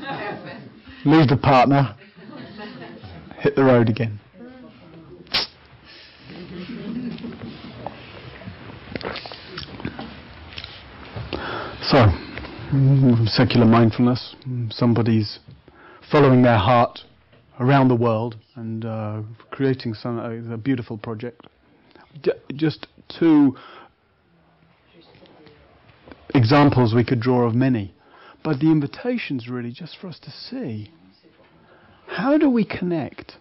leave 1.04 1.28
the 1.28 1.38
partner, 1.40 1.96
hit 3.38 3.54
the 3.54 3.64
road 3.64 3.88
again. 3.88 4.18
So, 11.90 12.04
secular 13.26 13.66
mindfulness, 13.66 14.36
somebody's 14.70 15.40
following 16.12 16.42
their 16.42 16.58
heart 16.58 17.00
around 17.58 17.88
the 17.88 17.94
world 17.94 18.36
and 18.54 18.84
uh, 18.84 19.22
creating 19.50 19.94
some 19.94 20.18
uh, 20.18 20.54
a 20.54 20.56
beautiful 20.56 20.96
project. 20.96 21.46
D- 22.22 22.32
just 22.54 22.86
two 23.18 23.56
examples 26.34 26.94
we 26.94 27.04
could 27.04 27.20
draw 27.20 27.46
of 27.46 27.54
many, 27.54 27.94
but 28.44 28.60
the 28.60 28.70
invitation's 28.70 29.48
really 29.48 29.72
just 29.72 29.96
for 30.00 30.06
us 30.06 30.18
to 30.20 30.30
see 30.30 30.92
how 32.06 32.38
do 32.38 32.48
we 32.48 32.64
connect 32.64 33.32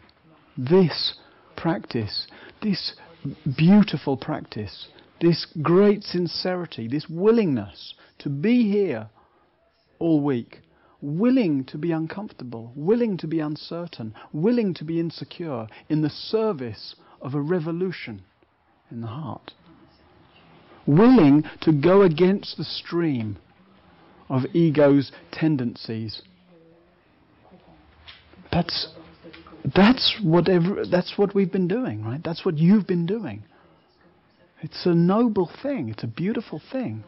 this 0.57 1.15
practice, 1.55 2.27
this 2.63 2.95
beautiful 3.57 4.17
practice, 4.17 4.87
this 5.21 5.45
great 5.61 6.03
sincerity, 6.03 6.87
this 6.87 7.05
willingness 7.07 7.93
to 8.19 8.29
be 8.29 8.71
here 8.71 9.09
all 9.99 10.21
week, 10.21 10.61
willing 11.01 11.63
to 11.65 11.77
be 11.77 11.91
uncomfortable, 11.91 12.71
willing 12.75 13.17
to 13.17 13.27
be 13.27 13.39
uncertain, 13.39 14.13
willing 14.33 14.73
to 14.73 14.83
be 14.83 14.99
insecure 14.99 15.67
in 15.89 16.01
the 16.01 16.09
service 16.09 16.95
of 17.21 17.35
a 17.35 17.41
revolution 17.41 18.21
in 18.91 19.01
the 19.01 19.07
heart. 19.07 19.51
Willing 20.85 21.43
to 21.61 21.71
go 21.73 22.01
against 22.01 22.57
the 22.57 22.63
stream 22.63 23.37
of 24.29 24.43
ego's 24.53 25.11
tendencies. 25.31 26.21
That's, 28.51 28.87
that's, 29.75 30.17
whatever, 30.23 30.85
that's 30.89 31.17
what 31.17 31.35
we've 31.35 31.51
been 31.51 31.67
doing, 31.67 32.03
right? 32.03 32.21
That's 32.23 32.45
what 32.45 32.57
you've 32.57 32.87
been 32.87 33.05
doing. 33.05 33.43
It's 34.61 34.85
a 34.85 34.95
noble 34.95 35.51
thing, 35.61 35.89
it's 35.89 36.03
a 36.03 36.07
beautiful 36.07 36.61
thing. 36.71 37.03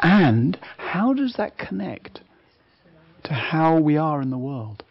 And 0.00 0.58
how 0.78 1.12
does 1.12 1.34
that 1.36 1.58
connect 1.58 2.20
to 3.24 3.34
how 3.34 3.78
we 3.78 3.96
are 3.96 4.22
in 4.22 4.30
the 4.30 4.38
world? 4.38 4.84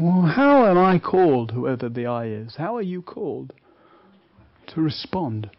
Well, 0.00 0.22
how 0.22 0.66
am 0.66 0.76
I 0.76 0.98
called, 0.98 1.52
whoever 1.52 1.88
the 1.88 2.06
I 2.06 2.26
is? 2.26 2.56
How 2.56 2.76
are 2.76 2.82
you 2.82 3.00
called 3.00 3.52
to 4.68 4.80
respond 4.80 5.50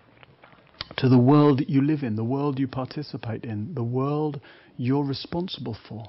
to 0.98 1.10
the 1.10 1.18
world 1.18 1.60
that 1.60 1.70
you 1.70 1.82
live 1.82 2.04
in, 2.04 2.16
the 2.16 2.24
world 2.24 2.60
you 2.60 2.68
participate 2.68 3.44
in, 3.44 3.74
the 3.74 3.84
world 3.84 4.40
you're 4.78 5.04
responsible 5.04 5.76
for? 5.88 6.06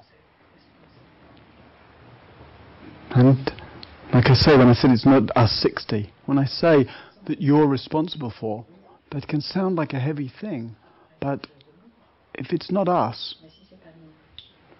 And 3.11 3.51
like 4.13 4.27
I 4.27 4.35
say, 4.35 4.59
when 4.59 4.69
I 4.69 4.75
said 4.75 4.91
it's 4.91 5.07
not 5.07 5.35
us 5.37 5.53
60, 5.63 6.13
when 6.27 6.39
I 6.39 6.45
say 6.45 6.87
that 7.27 7.41
you're 7.41 7.67
responsible 7.67 8.33
for, 8.39 8.67
that 9.11 9.27
can 9.29 9.41
sound 9.41 9.77
like 9.77 9.93
a 9.93 10.01
heavy 10.01 10.31
thing, 10.41 10.77
but 11.21 11.47
if 12.35 12.53
it's 12.53 12.71
not 12.71 12.89
us, 12.89 13.35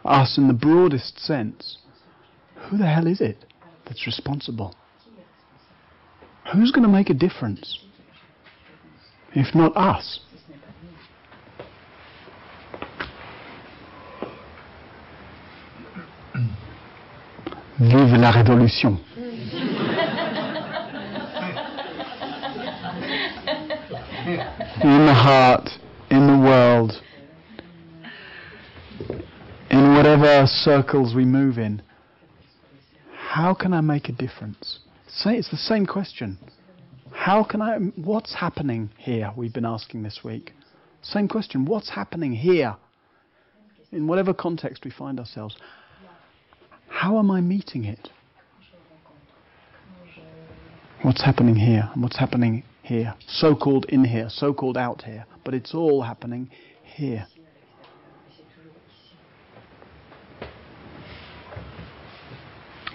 us 0.05 0.39
in 0.39 0.49
the 0.49 0.55
broadest 0.55 1.19
sense, 1.19 1.79
who 2.69 2.79
the 2.79 2.87
hell 2.87 3.07
is 3.07 3.21
it 3.21 3.45
that's 3.87 4.07
responsible? 4.07 4.75
Who's 6.53 6.71
going 6.71 6.85
to 6.85 6.89
make 6.89 7.11
a 7.11 7.15
difference? 7.15 7.79
If 9.35 9.55
not 9.55 9.77
us. 9.77 10.21
Vive 17.81 18.19
la 18.19 18.31
révolution. 18.33 18.99
In 24.83 25.07
the 25.07 25.15
heart, 25.15 25.69
in 26.11 26.27
the 26.27 26.39
world, 26.39 26.93
in 29.71 29.95
whatever 29.95 30.47
circles 30.47 31.15
we 31.15 31.25
move 31.25 31.59
in, 31.59 31.83
how 33.13 33.55
can 33.55 33.73
I 33.73 33.81
make 33.81 34.09
a 34.09 34.13
difference? 34.13 34.79
Say 35.09 35.37
it's 35.37 35.51
the 35.51 35.57
same 35.57 35.85
question. 35.85 36.39
How 37.11 37.43
can 37.43 37.61
I, 37.61 37.79
what's 37.97 38.35
happening 38.35 38.91
here? 38.99 39.33
We've 39.37 39.53
been 39.53 39.65
asking 39.65 40.05
this 40.05 40.21
week. 40.25 40.53
Same 41.03 41.27
question. 41.27 41.65
What's 41.65 41.91
happening 41.91 42.33
here? 42.33 42.77
In 43.91 44.07
whatever 44.07 44.33
context 44.33 44.85
we 44.85 44.93
find 44.93 45.19
ourselves. 45.19 45.57
How 46.89 47.19
am 47.19 47.31
I 47.31 47.41
meeting 47.41 47.85
it? 47.85 48.11
What's 51.03 51.25
happening 51.25 51.57
here? 51.57 51.91
And 51.93 52.03
what's 52.03 52.19
happening 52.19 52.63
here, 52.89 53.15
so 53.29 53.55
called 53.55 53.85
in 53.91 54.03
here, 54.03 54.29
so 54.31 54.55
called 54.55 54.79
out 54.79 55.03
here, 55.03 55.27
but 55.45 55.53
it's 55.53 55.75
all 55.75 56.01
happening 56.03 56.51
here. 56.83 57.27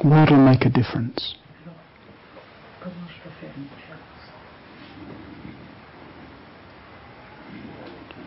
What 0.02 0.32
will 0.32 0.44
make 0.44 0.66
a 0.66 0.70
difference? 0.70 1.36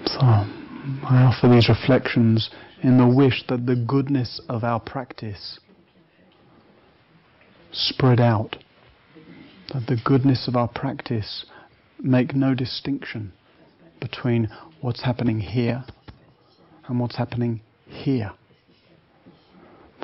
So, 0.07 0.21
I 0.21 1.25
offer 1.25 1.49
these 1.49 1.69
reflections 1.69 2.49
in 2.85 2.97
the 2.97 3.09
wish 3.09 3.43
that 3.49 3.67
the 3.67 3.75
goodness 3.75 4.41
of 4.49 4.63
our 4.63 4.79
practice 4.79 5.59
spread 7.73 8.21
out, 8.21 8.57
that 9.75 9.89
the 9.89 10.01
goodness 10.05 10.47
of 10.47 10.55
our 10.55 10.69
practice 10.69 11.45
make 12.01 12.35
no 12.35 12.55
distinction 12.55 13.33
between 14.01 14.49
what's 14.81 15.03
happening 15.03 15.41
here 15.41 15.85
and 16.87 17.01
what's 17.01 17.17
happening 17.17 17.61
here. 17.87 18.33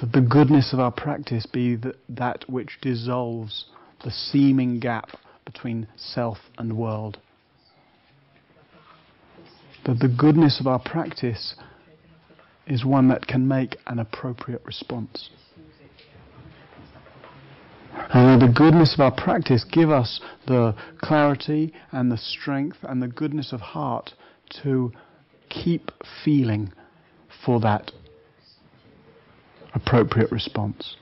That 0.00 0.12
the 0.12 0.20
goodness 0.20 0.72
of 0.72 0.80
our 0.80 0.90
practice 0.90 1.46
be 1.46 1.76
th- 1.76 1.94
that 2.08 2.48
which 2.48 2.78
dissolves 2.80 3.66
the 4.02 4.10
seeming 4.10 4.80
gap 4.80 5.10
between 5.44 5.86
self 5.96 6.38
and 6.58 6.76
world 6.76 7.18
that 9.84 9.98
the 9.98 10.08
goodness 10.08 10.60
of 10.60 10.66
our 10.66 10.78
practice 10.78 11.54
is 12.66 12.84
one 12.84 13.08
that 13.08 13.26
can 13.26 13.46
make 13.46 13.76
an 13.86 13.98
appropriate 13.98 14.62
response. 14.64 15.30
And 18.12 18.40
may 18.40 18.46
the 18.46 18.52
goodness 18.52 18.94
of 18.94 19.00
our 19.00 19.10
practice 19.10 19.64
give 19.64 19.90
us 19.90 20.20
the 20.46 20.74
clarity 21.00 21.72
and 21.92 22.12
the 22.12 22.18
strength 22.18 22.78
and 22.82 23.02
the 23.02 23.08
goodness 23.08 23.52
of 23.52 23.60
heart 23.60 24.12
to 24.62 24.92
keep 25.48 25.90
feeling 26.24 26.72
for 27.44 27.58
that 27.60 27.90
appropriate 29.74 30.30
response. 30.30 30.96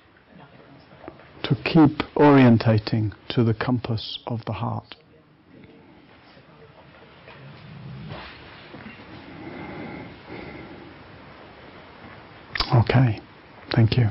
To 1.44 1.56
keep 1.64 1.98
orientating 2.14 3.12
to 3.30 3.42
the 3.42 3.54
compass 3.54 4.20
of 4.28 4.44
the 4.44 4.52
heart. 4.52 4.94
Okay, 12.72 13.20
thank 13.74 13.96
you. 13.96 14.11